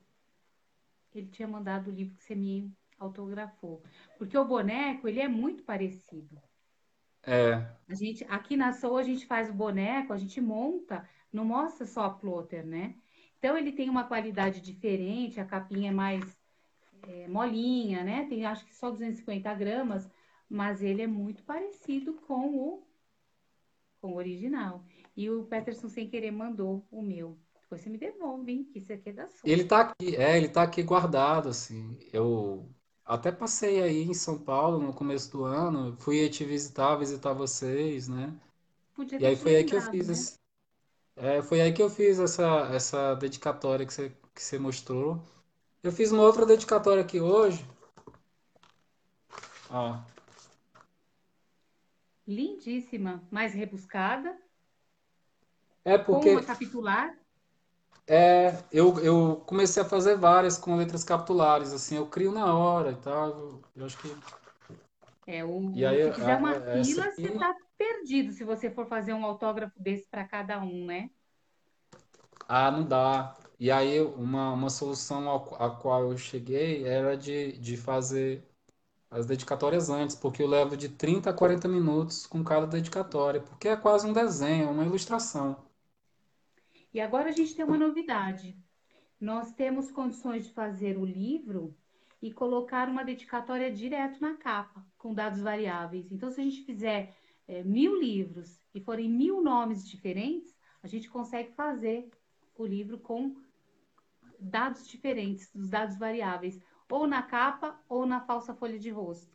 [1.13, 3.83] ele tinha mandado o livro que você me autografou.
[4.17, 6.41] Porque o boneco, ele é muito parecido.
[7.23, 11.45] É, A gente, aqui na Soul, a gente faz o boneco, a gente monta, não
[11.45, 12.95] mostra só a plotter, né?
[13.37, 16.37] Então ele tem uma qualidade diferente, a capinha é mais
[17.03, 18.25] é, molinha, né?
[18.27, 20.09] Tem acho que só 250 gramas,
[20.49, 22.83] mas ele é muito parecido com o,
[24.01, 24.83] com o original.
[25.15, 27.37] E o Peterson, sem querer, mandou o meu.
[27.61, 28.63] Depois você me devolve, hein?
[28.63, 29.51] Que isso aqui é da Soul.
[29.51, 31.97] ele tá aqui, é, ele tá aqui guardado assim.
[32.13, 32.69] Eu
[33.05, 38.07] até passei aí em São Paulo no começo do ano, fui te visitar, visitar vocês,
[38.07, 38.33] né?
[38.95, 40.13] Podia E aí foi aí que eu fiz né?
[40.13, 40.33] esse,
[41.15, 45.21] é, foi aí que eu fiz essa essa dedicatória que você que você mostrou.
[45.83, 47.65] Eu fiz uma outra dedicatória aqui hoje,
[49.69, 50.16] ó.
[52.27, 54.37] Lindíssima, mais rebuscada,
[55.83, 57.17] É com uma porque capitular.
[58.09, 62.91] É, eu, eu comecei a fazer várias com letras capitulares, assim, eu crio na hora
[62.91, 63.29] e tal.
[63.29, 64.07] Eu, eu acho que.
[65.25, 65.43] É,
[65.75, 67.37] E o, aí, se a- uma a- essa fila, você aqui.
[67.37, 71.09] tá perdido se você for fazer um autógrafo desse para cada um, né?
[72.47, 73.35] Ah, não dá.
[73.59, 78.43] E aí, uma, uma solução a qual eu cheguei era de, de fazer
[79.09, 83.67] as dedicatórias antes, porque eu levo de 30 a 40 minutos com cada dedicatória, porque
[83.67, 85.55] é quase um desenho, é uma ilustração.
[86.93, 88.57] E agora a gente tem uma novidade.
[89.19, 91.75] Nós temos condições de fazer o livro
[92.21, 96.11] e colocar uma dedicatória direto na capa, com dados variáveis.
[96.11, 97.15] Então, se a gente fizer
[97.47, 102.09] é, mil livros e forem mil nomes diferentes, a gente consegue fazer
[102.55, 103.35] o livro com
[104.39, 109.31] dados diferentes, dos dados variáveis, ou na capa ou na falsa folha de rosto.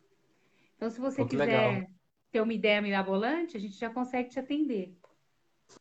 [0.77, 1.91] Então, se você quiser legal.
[2.31, 4.97] ter uma ideia mirabolante, a gente já consegue te atender.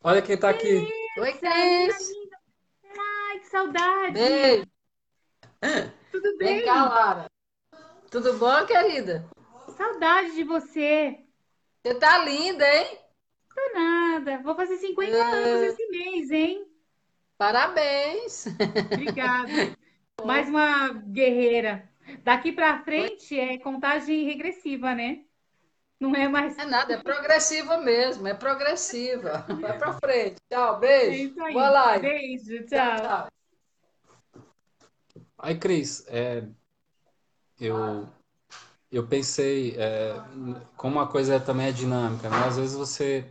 [0.03, 0.88] Olha quem tá aqui.
[1.17, 2.11] Oi, Cris.
[2.97, 4.13] Ai, que saudade!
[4.13, 4.65] Beijo.
[6.11, 6.65] Tudo Vem bem?
[6.65, 7.32] cá, Lara.
[8.09, 9.26] Tudo bom, querida?
[9.78, 11.26] Saudade de você.
[11.82, 12.99] Você tá linda, hein?
[13.55, 14.38] Não nada.
[14.43, 16.67] Vou fazer 50 anos esse mês, hein?
[17.38, 18.45] Parabéns.
[18.93, 19.81] Obrigada.
[20.26, 21.89] Mais uma guerreira.
[22.24, 25.24] Daqui pra frente é contagem regressiva, né?
[25.99, 26.57] Não é mais.
[26.57, 29.45] É nada, é progressiva mesmo, é progressiva.
[29.61, 30.36] Vai pra frente.
[30.49, 31.30] Tchau, É beijo.
[31.30, 31.53] isso aí.
[31.53, 32.01] Boa live.
[32.07, 33.07] Beijo, Tchau, tchau.
[33.07, 33.28] tchau.
[35.38, 36.43] Aí, Cris, é,
[37.59, 38.07] eu,
[38.91, 40.15] eu pensei, é,
[40.76, 42.38] como a coisa também é dinâmica, né?
[42.47, 43.26] Às vezes você.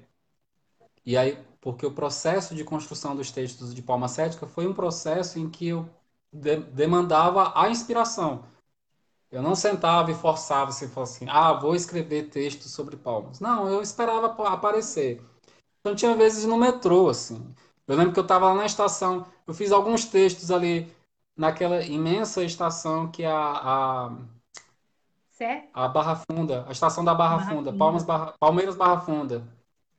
[1.05, 5.39] E aí, porque o processo de construção dos textos de Palma Cética foi um processo
[5.39, 5.89] em que eu
[6.33, 8.45] de- demandava a inspiração.
[9.31, 13.41] Eu não sentava e forçava assim, falava assim, ah, vou escrever textos sobre palmas.
[13.41, 15.23] Não, eu esperava apa- aparecer.
[15.81, 17.55] Então tinha vezes no metrô, assim.
[17.89, 20.93] Eu lembro que eu estava lá na estação, eu fiz alguns textos ali
[21.37, 24.11] naquela imensa estação que é a, a,
[25.73, 27.79] a Barra Funda, a estação da Barra Barra Funda, Funda.
[27.79, 29.47] Palmas Barra- Palmeiras Barra Funda,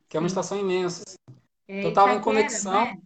[0.10, 1.04] que é uma estação imensa.
[1.08, 1.18] assim.
[1.68, 2.72] É Eu tava em Itaquera, conexão.
[2.74, 2.98] não é?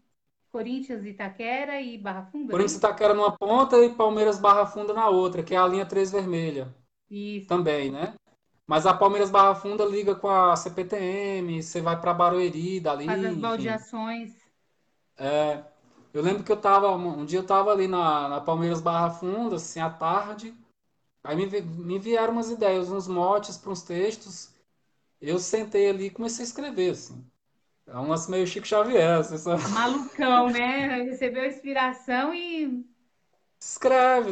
[0.56, 2.78] Corinthians, Itaquera e Barra Funda, Corinthians né?
[2.78, 6.74] Itaquera numa ponta e Palmeiras Barra Funda na outra, que é a linha 3 vermelha
[7.12, 7.45] Isso.
[7.45, 8.14] também, né?
[8.66, 13.26] Mas a Palmeiras Barra Funda liga com a CPTM, você vai para Barueri, dali, Faz
[13.26, 14.32] as baldeações.
[15.18, 15.62] É,
[16.14, 19.58] eu lembro que eu tava, um dia eu tava ali na, na Palmeiras Barra Funda,
[19.58, 20.56] assim, à tarde,
[21.22, 24.53] aí me, me vieram umas ideias, uns motes para uns textos,
[25.20, 27.30] eu sentei ali e comecei a escrever, assim.
[27.88, 29.63] É um lance meio Chico Xavier, assim, sabe?
[29.69, 31.03] Malucão, né?
[31.03, 32.86] Recebeu inspiração e
[33.59, 34.31] Escreve,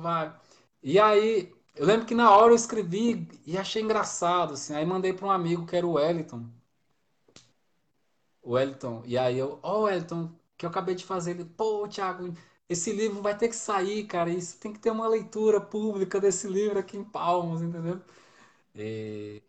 [0.00, 0.34] vai.
[0.82, 5.12] E aí, eu lembro que na hora eu escrevi e achei engraçado, assim, aí mandei
[5.12, 6.46] para um amigo que era o Wellington,
[8.42, 12.32] o Wellington, e aí eu, ó, Wellington, que eu acabei de fazer, ele, pô, Thiago,
[12.68, 16.48] esse livro vai ter que sair, cara, isso tem que ter uma leitura pública desse
[16.48, 18.00] livro aqui em Palmas, entendeu?
[18.74, 19.42] E,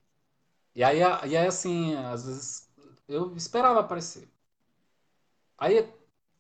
[0.75, 2.66] e aí, e aí, assim, às vezes
[3.07, 4.27] eu esperava aparecer.
[5.57, 5.87] Aí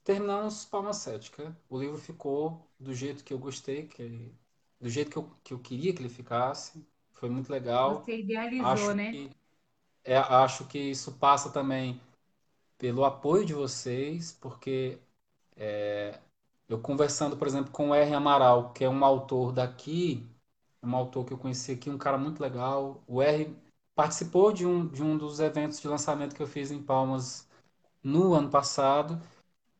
[0.03, 1.55] terminamos Palmas Cética.
[1.69, 4.31] O livro ficou do jeito que eu gostei, que,
[4.79, 6.85] do jeito que eu, que eu queria que ele ficasse.
[7.13, 8.03] Foi muito legal.
[8.03, 9.11] você idealizou, Acho né?
[9.11, 9.31] que,
[10.03, 11.99] é, acho que isso passa também
[12.77, 14.99] pelo apoio de vocês, porque
[15.55, 16.19] é,
[16.69, 18.13] eu conversando, por exemplo, com o R.
[18.13, 20.25] Amaral, que é um autor daqui,
[20.83, 23.03] um autor que eu conheci aqui, um cara muito legal.
[23.07, 23.55] O R
[23.97, 27.49] participou de um, de um dos eventos de lançamento que eu fiz em Palmas
[28.03, 29.19] no ano passado.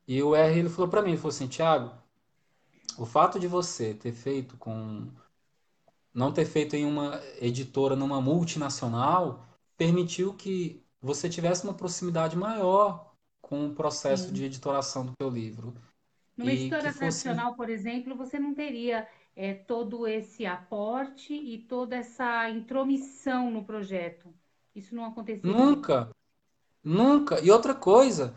[0.08, 1.92] E o R ele falou para mim, ele falou assim, Thiago,
[2.98, 5.08] o fato de você ter feito com
[6.12, 9.46] não ter feito em uma editora numa multinacional
[9.78, 14.34] permitiu que você tivesse uma proximidade maior com o processo Sim.
[14.34, 15.76] de editoração do teu livro
[16.36, 19.08] Numa e editora fosse tradicional, por exemplo, você não teria
[19.38, 24.34] é, todo esse aporte e toda essa intromissão no projeto.
[24.76, 25.80] Isso não aconteceria.
[25.82, 26.10] nunca,
[26.84, 27.42] nunca.
[27.42, 28.36] E outra coisa,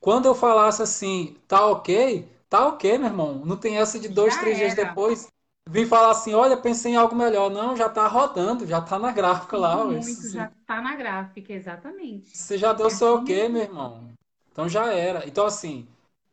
[0.00, 3.44] quando eu falasse assim, tá ok, tá ok, meu irmão.
[3.46, 4.76] Não tem essa de dois, Já três dias era.
[4.76, 5.28] depois
[5.68, 7.50] vir falar assim, olha, pensei em algo melhor.
[7.50, 12.40] Não, já tá rodando, já tá na gráfica lá, muito, já está na gráfica, exatamente.
[12.40, 13.48] Você já deu É seu assim ok, mesmo.
[13.48, 14.10] meu irmão.
[14.52, 15.26] Então já era.
[15.26, 15.86] Então, assim,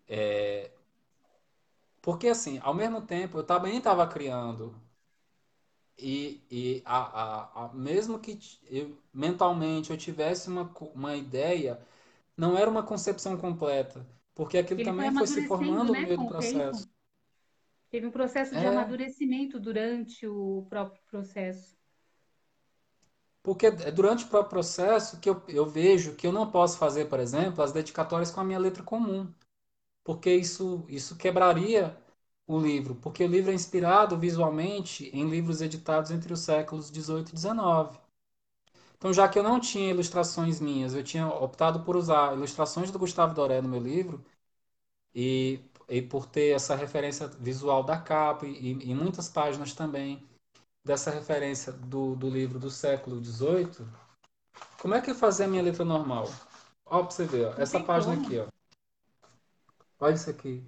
[0.09, 0.71] é,
[2.03, 4.75] porque assim, ao mesmo tempo, eu também estava criando.
[5.97, 6.97] E, e a,
[7.61, 8.37] a, a- mesmo que
[8.69, 10.63] eu, mentalmente eu tivesse uma,
[10.95, 11.79] uma ideia,
[12.37, 14.05] não era uma concepção completa.
[14.35, 16.85] Porque aquilo Ele também foi se formando no né, meio com do o tempo.
[16.85, 16.87] processo.
[17.89, 21.77] Teve um processo de É, amadurecimento durante o próprio processo.
[23.41, 27.05] porque é durante o próprio processo que eu, eu vejo que eu não posso fazer,
[27.05, 29.31] por exemplo, as dedicatórias com a minha letra comum.
[30.03, 31.97] Porque isso, isso quebraria
[32.47, 37.29] o livro, porque o livro é inspirado visualmente em livros editados entre os séculos 18
[37.31, 37.97] e 19.
[38.97, 42.99] Então, já que eu não tinha ilustrações minhas, eu tinha optado por usar ilustrações do
[42.99, 44.23] Gustavo Doré no meu livro,
[45.15, 50.23] e, e por ter essa referência visual da capa, e, e muitas páginas também
[50.85, 53.87] dessa referência do, do livro do século 18,
[54.81, 56.29] como é que eu fazia a minha letra normal?
[56.85, 58.15] Ó, pra você ver, ó, essa página como.
[58.15, 58.52] aqui, ó.
[59.99, 60.63] Olha isso aqui.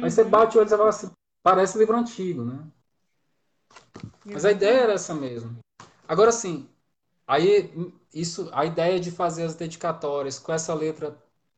[0.00, 1.10] Aí você Uhum, bate o olho e fala assim,
[1.42, 2.70] parece livro antigo, né?
[4.32, 5.58] Mas a ideia era essa mesmo.
[6.08, 6.68] Agora sim,
[7.26, 7.70] aí
[8.14, 11.16] isso, a ideia de fazer as dedicatórias com essa letra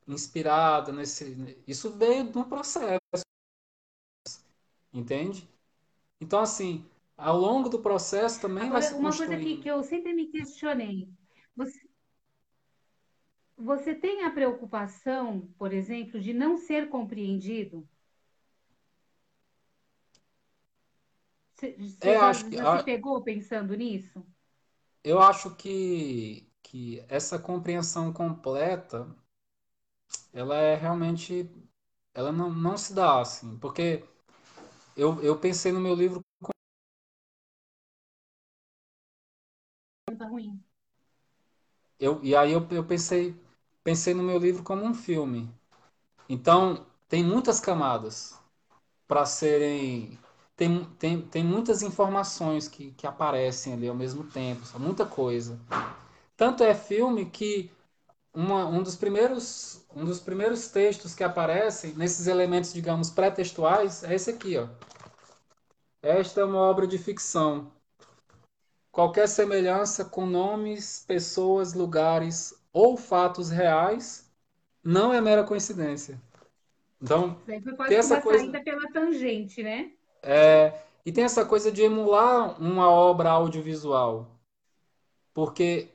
[0.08, 2.98] inspirada nesse, isso veio do processo.
[4.92, 5.48] entende?
[6.20, 9.62] Então, assim, ao longo do processo também vai Agora, se uma coisa que, construindo.
[9.62, 11.08] que eu sempre me questionei.
[11.56, 11.80] Você,
[13.62, 17.88] você tem a preocupação, por exemplo, de não ser compreendido?
[21.54, 24.22] Você, É, já, acho que, já se pegou pensando nisso?
[25.04, 29.08] eu acho que, que essa compreensão completa,
[30.32, 31.50] ela é realmente,
[32.14, 34.04] ela não, não se dá assim, porque
[34.96, 36.22] eu, eu pensei no meu livro,
[40.18, 40.62] tá ruim.
[41.98, 43.34] eu, e aí eu, eu pensei,
[43.84, 45.50] pensei no meu livro como um filme.
[46.28, 48.38] Então, tem muitas camadas
[49.08, 50.18] para serem.
[50.56, 55.58] Tem, tem, tem muitas informações que, que aparecem ali ao mesmo tempo, muita coisa.
[56.36, 57.70] Tanto é filme que
[58.34, 64.14] uma, um dos primeiros, um dos primeiros textos que aparecem nesses elementos, digamos, pré-textuais é
[64.14, 64.68] esse aqui, ó.
[66.02, 67.72] Esta é uma obra de ficção.
[68.90, 74.30] Qualquer semelhança com nomes, pessoas, lugares ou fatos reais
[74.84, 76.20] não é mera coincidência.
[77.02, 77.40] Então,
[77.86, 78.46] tem essa coisa.
[78.48, 79.92] saída pela tangente, né?
[80.22, 84.38] É, e tem essa coisa de emular uma obra audiovisual,
[85.34, 85.90] porque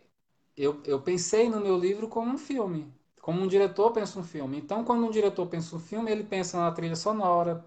[0.58, 4.58] eu, eu pensei no meu livro como um filme, como um diretor pensa um filme.
[4.60, 7.66] Então, quando um diretor pensa um filme, ele pensa na trilha sonora,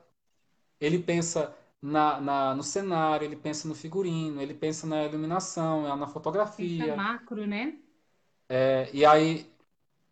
[0.80, 6.08] ele pensa na, na- no cenário, ele pensa no figurino, ele pensa na iluminação, na
[6.56, 7.00] Pensa fotografia.
[7.00, 7.82] macro, né?
[8.50, 9.48] É, e aí,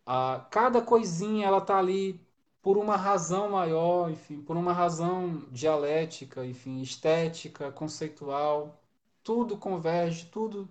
[0.06, 2.20] a, cada coisinha ela tá ali
[2.62, 8.80] por uma razão maior, enfim, por uma razão dialética, enfim, estética, conceitual.
[9.24, 10.68] Tudo converge, tudo.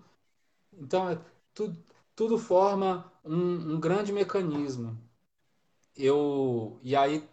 [0.72, 1.18] Então, é,
[1.54, 1.78] tudo,
[2.16, 4.98] tudo forma um, um grande mecanismo.
[5.96, 7.28] Eu, e aí,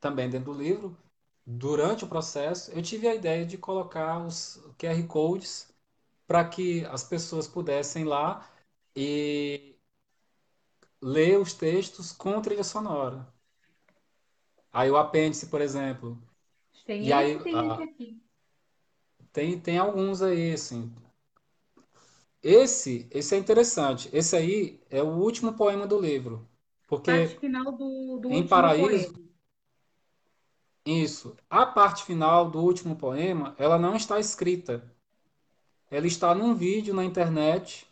[0.00, 0.96] também dentro do livro,
[1.46, 5.72] durante o processo, eu tive a ideia de colocar os QR Codes
[6.26, 8.49] para que as pessoas pudessem lá
[8.96, 9.76] e
[11.02, 13.26] ler os textos com trilha sonora.
[14.72, 16.18] Aí o apêndice, por exemplo.
[17.00, 18.20] E Tem esse, aí tem ah, aqui.
[19.32, 20.92] tem, tem alguns aí, assim.
[22.42, 24.08] Esse, esse é interessante.
[24.12, 26.46] Esse aí é o último poema do livro.
[27.04, 29.18] Parte Porque final do, do em último Paraíso, poema.
[30.84, 34.84] isso, a parte final do último poema, ela não está escrita.
[35.90, 37.86] Ela está num vídeo na internet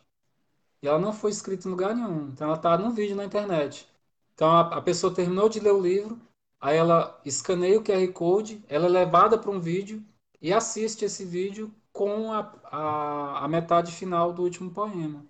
[0.81, 2.29] e ela não foi escrita em lugar nenhum.
[2.29, 3.87] Então ela está num vídeo na internet.
[4.33, 6.19] Então a, a pessoa terminou de ler o livro,
[6.59, 10.03] aí ela escaneia o QR Code, ela é levada para um vídeo
[10.41, 15.25] e assiste esse vídeo com a, a, a metade final do último poema.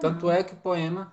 [0.00, 0.30] Tanto Sensacional.
[0.30, 1.10] é que o poema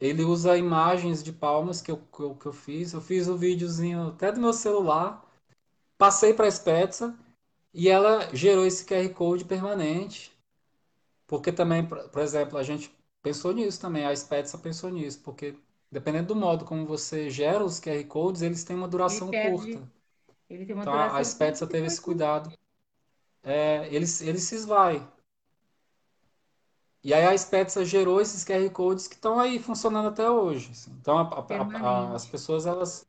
[0.00, 2.92] ele usa imagens de palmas que eu, que eu, que eu fiz.
[2.92, 5.24] Eu fiz o videozinho até do meu celular,
[5.96, 7.18] passei para a Spetsa
[7.74, 10.32] e ela gerou esse QR Code permanente.
[11.28, 12.92] Porque também, por exemplo, a gente
[13.22, 15.56] pensou nisso também, a Spetsa pensou nisso, porque
[15.92, 19.88] dependendo do modo como você gera os QR Codes, eles têm uma Ele duração curta.
[20.50, 22.52] ele tem uma Então a, a duração curta Spetsa teve esse cuidado.
[23.42, 25.06] É, ele, ele se esvai.
[27.02, 30.70] E aí a Spetsa gerou esses QR Codes que estão aí funcionando até hoje.
[30.72, 30.92] assim.
[31.00, 33.06] Então a- a- a- as pessoas elas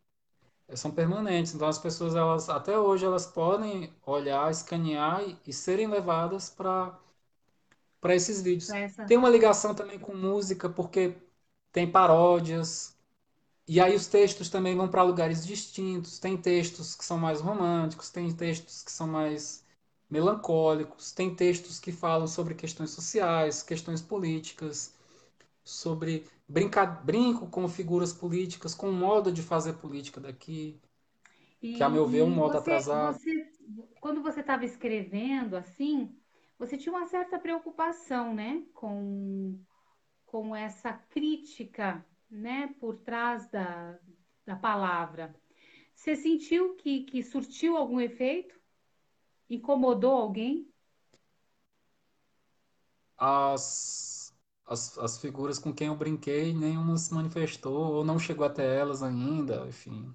[0.76, 1.54] são permanentes.
[1.56, 6.98] Então as pessoas elas até hoje elas podem olhar, escanear e, e serem levadas para
[8.02, 8.78] para esses vídeos.
[8.84, 9.06] Essa.
[9.06, 11.16] Tem uma ligação também com música, porque
[11.72, 12.98] tem paródias,
[13.68, 16.20] e aí os textos também vão para lugares distintos.
[16.20, 19.66] Tem textos que são mais românticos, tem textos que são mais
[20.10, 24.94] melancólicos, tem textos que falam sobre questões sociais, questões políticas,
[25.64, 30.80] sobre brinca, brinco com figuras políticas, com o modo de fazer política daqui,
[31.74, 33.20] que a meu ver é um E, e modo você, atrasado.
[33.22, 33.52] você,
[34.00, 36.19] quando você estava escrevendo assim,
[36.60, 39.57] você tinha uma certa preocupação, né, com,
[40.26, 43.98] com essa crítica, né, por trás da,
[44.45, 45.34] da palavra.
[45.95, 48.60] Você sentiu que, que surtiu algum efeito?
[49.49, 50.69] Incomodou alguém?
[53.18, 54.34] As,
[54.65, 59.02] as, as figuras com quem eu brinquei, nenhuma se manifestou ou não chegou até elas
[59.02, 60.14] ainda, enfim.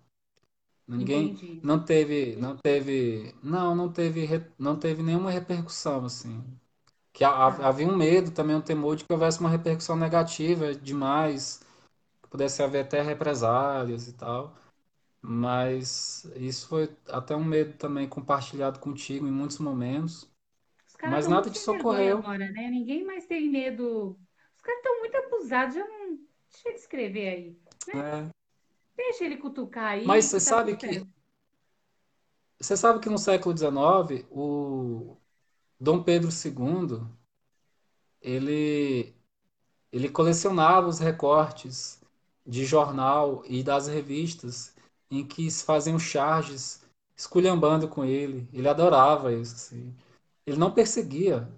[0.87, 1.63] Ninguém Entendi.
[1.63, 6.45] não teve, não teve, não, não teve, re- não teve nenhuma repercussão assim.
[7.13, 7.55] Que Tá.
[7.63, 11.61] havia um medo, também um temor de que houvesse uma repercussão negativa demais,
[12.23, 14.57] que pudesse haver até represálias e tal.
[15.23, 20.31] Mas isso foi até um medo também compartilhado contigo em muitos momentos.
[20.87, 22.23] Os caras Mas nada sem disso vergonha ocorreu.
[22.23, 22.69] agora, né?
[22.71, 24.19] Ninguém mais tem medo.
[24.57, 26.17] Os caras estão muito abusados, já não.
[26.51, 27.95] Deixa ele escrever aí, né?
[27.95, 28.31] né?
[28.97, 31.15] Deixa ele cutucar Mas aí você que tá sabe que
[32.61, 35.17] você sabe que no século XIX, o
[35.79, 37.03] Dom Pedro II,
[38.23, 39.15] ele,
[39.93, 42.01] ele colecionava os recortes
[42.47, 44.75] de jornal e das revistas
[45.11, 46.83] em que se faziam charges
[47.17, 48.49] esculhambando com ele.
[48.53, 49.55] Ele adorava isso.
[49.55, 49.95] Assim.
[50.47, 51.49] Ele não perseguia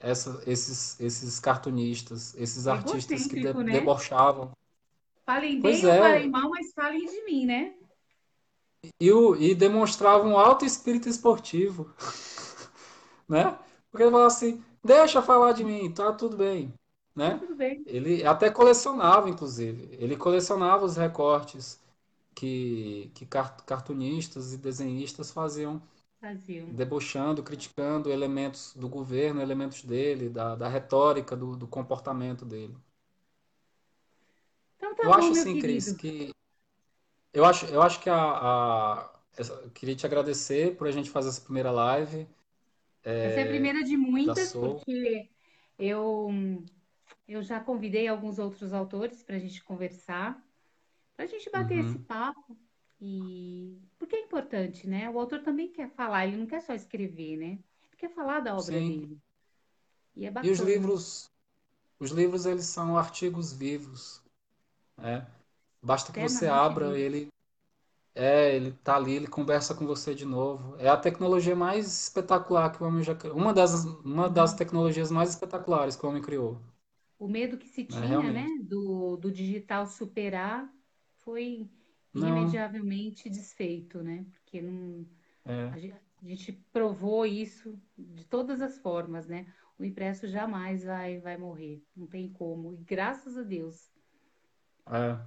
[0.00, 3.72] essa, esses, esses cartunistas, esses artistas que de, né?
[3.72, 4.50] debochavam.
[5.28, 5.98] Falem bem ou é.
[5.98, 7.74] falem mal, mas falem de mim, né?
[8.98, 11.92] E, o, e demonstravam um alto espírito esportivo.
[13.28, 13.58] né?
[13.90, 16.72] Porque ele falava assim, deixa falar de mim, tá tudo bem.
[17.14, 17.32] Né?
[17.32, 17.82] Tá tudo bem.
[17.84, 19.94] Ele até colecionava, inclusive.
[20.00, 21.78] Ele colecionava os recortes
[22.34, 25.82] que, que cartunistas e desenhistas faziam
[26.72, 32.74] debochando, criticando elementos do governo, elementos dele, da, da retórica, do, do comportamento dele.
[34.78, 36.32] Então tá eu bom, acho assim, Cris, que
[37.32, 41.28] eu acho, eu acho que a, a eu queria te agradecer por a gente fazer
[41.28, 42.26] essa primeira live.
[43.04, 45.28] É, essa é a primeira de muitas, porque
[45.78, 46.30] eu
[47.26, 50.42] eu já convidei alguns outros autores para a gente conversar,
[51.14, 51.88] para a gente bater uhum.
[51.88, 52.56] esse papo.
[53.00, 55.08] E porque é importante, né?
[55.10, 57.46] O autor também quer falar, ele não quer só escrever, né?
[57.46, 59.00] Ele quer falar da obra Sim.
[59.00, 59.18] dele.
[60.16, 60.32] E é.
[60.42, 61.30] E os livros,
[62.00, 64.20] os livros eles são artigos vivos,
[64.98, 65.26] né?
[65.82, 67.28] Basta que você abra ele
[68.18, 70.74] é, ele tá ali, ele conversa com você de novo.
[70.78, 74.56] É a tecnologia mais espetacular que o homem já uma das uma das uhum.
[74.56, 76.60] tecnologias mais espetaculares que o homem criou.
[77.16, 80.68] O medo que se é, tinha, é, né, do, do digital superar
[81.18, 81.70] foi
[82.12, 84.26] irremediavelmente desfeito, né?
[84.32, 85.06] Porque não,
[85.44, 85.68] é.
[85.68, 89.46] a, gente, a, gente, provou isso de todas as formas, né?
[89.78, 92.74] O impresso jamais vai, vai morrer, não tem como.
[92.74, 93.88] E graças a Deus.
[94.90, 95.18] É.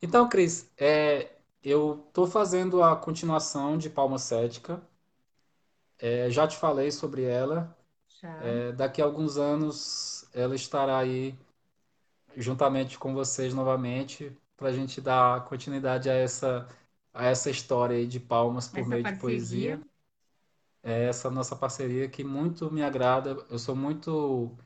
[0.00, 1.32] Então, Cris, é,
[1.62, 4.80] eu estou fazendo a continuação de Palma Cética.
[5.98, 7.76] É, já te falei sobre ela.
[8.22, 11.38] É, daqui a alguns anos ela estará aí
[12.36, 16.66] juntamente com vocês novamente para a gente dar continuidade a essa,
[17.14, 19.16] a essa história aí de palmas por essa meio parceria.
[19.16, 19.80] de poesia.
[20.82, 23.30] É essa nossa parceria que muito me agrada.
[23.50, 24.56] Eu sou muito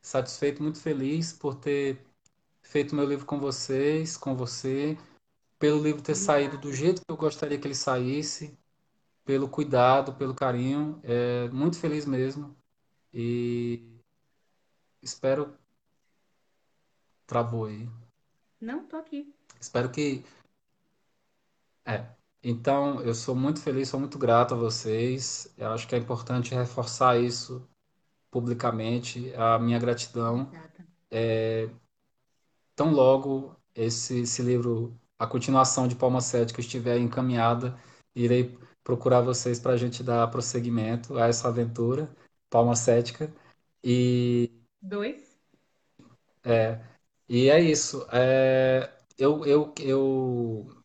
[0.00, 2.05] satisfeito, muito feliz por ter
[2.66, 4.98] feito meu livro com vocês, com você,
[5.58, 8.58] pelo livro ter saído do jeito que eu gostaria que ele saísse,
[9.24, 11.00] pelo cuidado, pelo carinho.
[11.02, 12.56] É, muito feliz mesmo.
[13.12, 13.82] E
[15.00, 15.56] espero.
[17.26, 17.88] Travou aí.
[18.60, 19.32] Não, tô aqui.
[19.60, 20.24] Espero que.
[21.84, 22.06] É.
[22.42, 25.52] Então, eu sou muito feliz, sou muito grato a vocês.
[25.56, 27.68] Eu acho que é importante reforçar isso
[28.30, 30.50] publicamente, a minha gratidão.
[31.10, 31.68] É,
[32.76, 37.76] tão logo esse, esse livro, a continuação de Palma Cética estiver encaminhada,
[38.14, 42.14] irei procurar vocês para a gente dar prosseguimento a essa aventura,
[42.48, 43.32] Palma Cética.
[43.82, 44.52] E.
[44.80, 45.36] Dois.
[46.44, 46.80] É,
[47.28, 48.06] e é isso.
[48.12, 50.82] É, eu, eu, eu,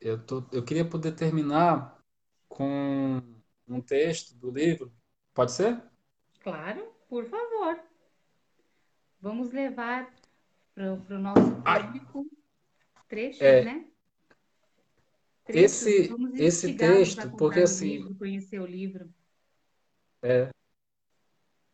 [0.00, 2.00] eu, tô, eu queria poder terminar
[2.48, 3.22] com
[3.68, 4.92] um texto do livro.
[5.32, 5.80] Pode ser?
[6.40, 7.78] Claro, por favor.
[9.20, 10.12] Vamos levar
[10.74, 12.26] para o nosso público
[13.08, 13.84] trechos, é, né?
[15.44, 15.86] Trechos.
[15.86, 17.98] Esse, esse texto, porque assim.
[17.98, 19.08] Livro, conhecer o livro.
[20.22, 20.50] É,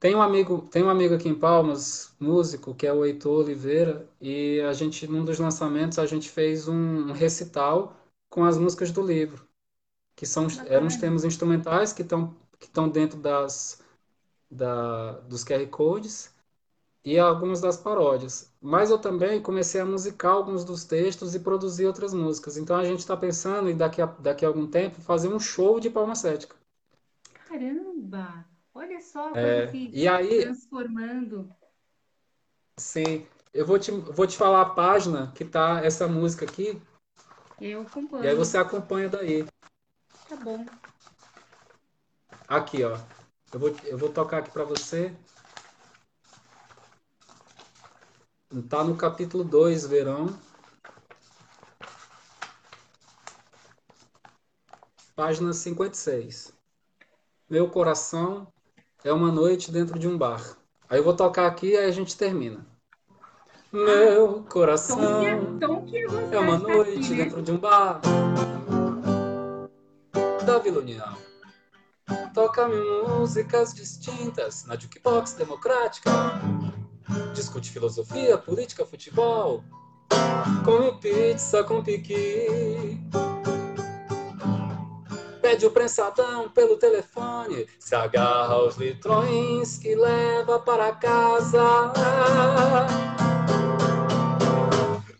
[0.01, 4.09] tem um amigo, tem um amigo aqui em Palmas, músico, que é o Heitor Oliveira,
[4.18, 7.94] e a gente, num dos lançamentos, a gente fez um recital
[8.31, 9.47] com as músicas do livro,
[10.16, 13.82] que são eram os temas instrumentais que estão que estão dentro das
[14.51, 16.35] da, dos QR codes
[17.05, 18.52] e algumas das paródias.
[18.60, 22.56] Mas eu também comecei a musicar alguns dos textos e produzir outras músicas.
[22.56, 25.81] Então a gente está pensando em daqui a, daqui a algum tempo fazer um show
[25.81, 26.56] de palma cética.
[27.48, 28.44] Caramba!
[28.72, 31.52] Olha só, é, e aí, transformando.
[32.77, 36.81] Sim, eu vou te, vou te falar a página que tá essa música aqui.
[37.60, 38.24] Eu acompanho.
[38.24, 39.44] E aí você acompanha daí.
[40.28, 40.64] Tá bom.
[42.47, 42.97] Aqui, ó.
[43.52, 45.14] Eu vou, eu vou tocar aqui para você.
[48.68, 50.36] Tá no capítulo 2, verão.
[55.14, 56.52] Página 56.
[57.48, 58.48] Meu coração
[59.05, 60.56] é uma noite dentro de um bar.
[60.89, 62.66] Aí eu vou tocar aqui e aí a gente termina.
[63.70, 64.98] Meu coração
[65.60, 67.24] tom que, tom que é uma noite aqui, né?
[67.27, 68.01] dentro de um bar
[70.44, 71.16] da Vila União.
[72.35, 72.74] Toca-me
[73.06, 76.10] músicas distintas na jukebox democrática.
[77.35, 79.65] Discute filosofia, política, futebol.
[80.65, 82.99] Come pizza com piqui
[85.51, 91.93] Pede o prensadão pelo telefone, se agarra aos litrões que leva para casa.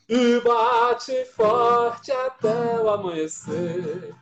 [0.09, 4.15] E bate forte até o amanhecer.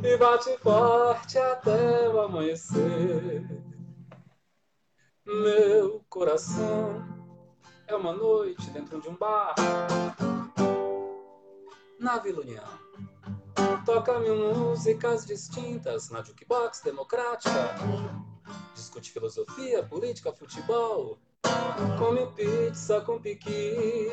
[0.00, 3.61] E bate forte até o amanhecer.
[5.24, 7.00] Meu coração
[7.86, 9.54] é uma noite dentro de um bar
[12.00, 12.64] na Vila União.
[13.86, 17.76] Toca mil músicas distintas na jukebox democrática.
[18.74, 21.16] Discute filosofia, política, futebol.
[22.00, 24.08] Come pizza com piqui.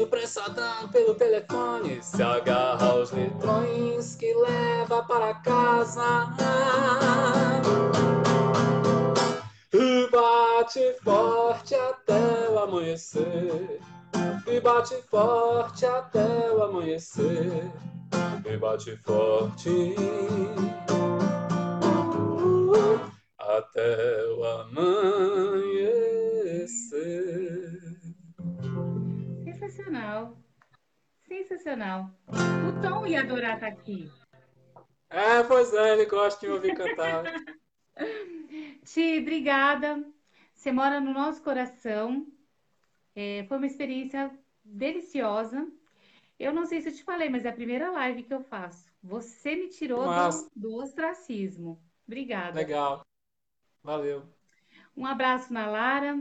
[0.00, 2.00] O prensadão pelo telefone.
[2.00, 6.28] Se agarra aos litrões que leva para casa.
[9.72, 13.80] E bate forte até o amanhecer.
[14.46, 17.68] E bate forte até o amanhecer.
[18.46, 19.96] E bate forte
[23.36, 25.88] até o amanhecer.
[29.68, 30.34] Sensacional.
[31.26, 32.10] Sensacional.
[32.26, 34.10] O Tom ia adorar estar aqui.
[35.10, 37.24] É, pois é, ele gosta de ouvir cantar.
[38.82, 40.02] Ti, obrigada.
[40.54, 42.26] Você mora no nosso coração.
[43.14, 44.30] É, foi uma experiência
[44.64, 45.70] deliciosa.
[46.38, 48.90] Eu não sei se eu te falei, mas é a primeira live que eu faço.
[49.02, 51.78] Você me tirou do, do ostracismo.
[52.06, 52.58] Obrigada.
[52.58, 53.06] Legal.
[53.82, 54.24] Valeu.
[54.96, 56.18] Um abraço na Lara.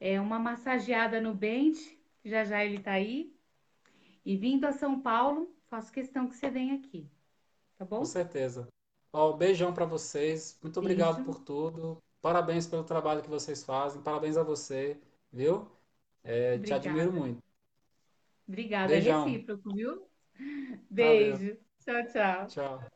[0.00, 1.93] É, uma massageada no Bente.
[2.24, 3.32] Já já ele tá aí.
[4.24, 7.06] E vindo a São Paulo, faço questão que você venha aqui.
[7.78, 7.98] Tá bom?
[7.98, 8.68] Com certeza.
[9.12, 10.58] Ó, um beijão para vocês.
[10.62, 11.30] Muito obrigado Beijo.
[11.30, 12.02] por tudo.
[12.20, 14.02] Parabéns pelo trabalho que vocês fazem.
[14.02, 14.98] Parabéns a você,
[15.32, 15.68] viu?
[16.22, 17.42] É, te admiro muito.
[18.48, 19.26] Obrigada, é Beijão.
[19.26, 20.06] recíproco, viu?
[20.90, 21.56] Beijo.
[21.80, 22.46] Tchau, tchau.
[22.48, 22.93] Tchau.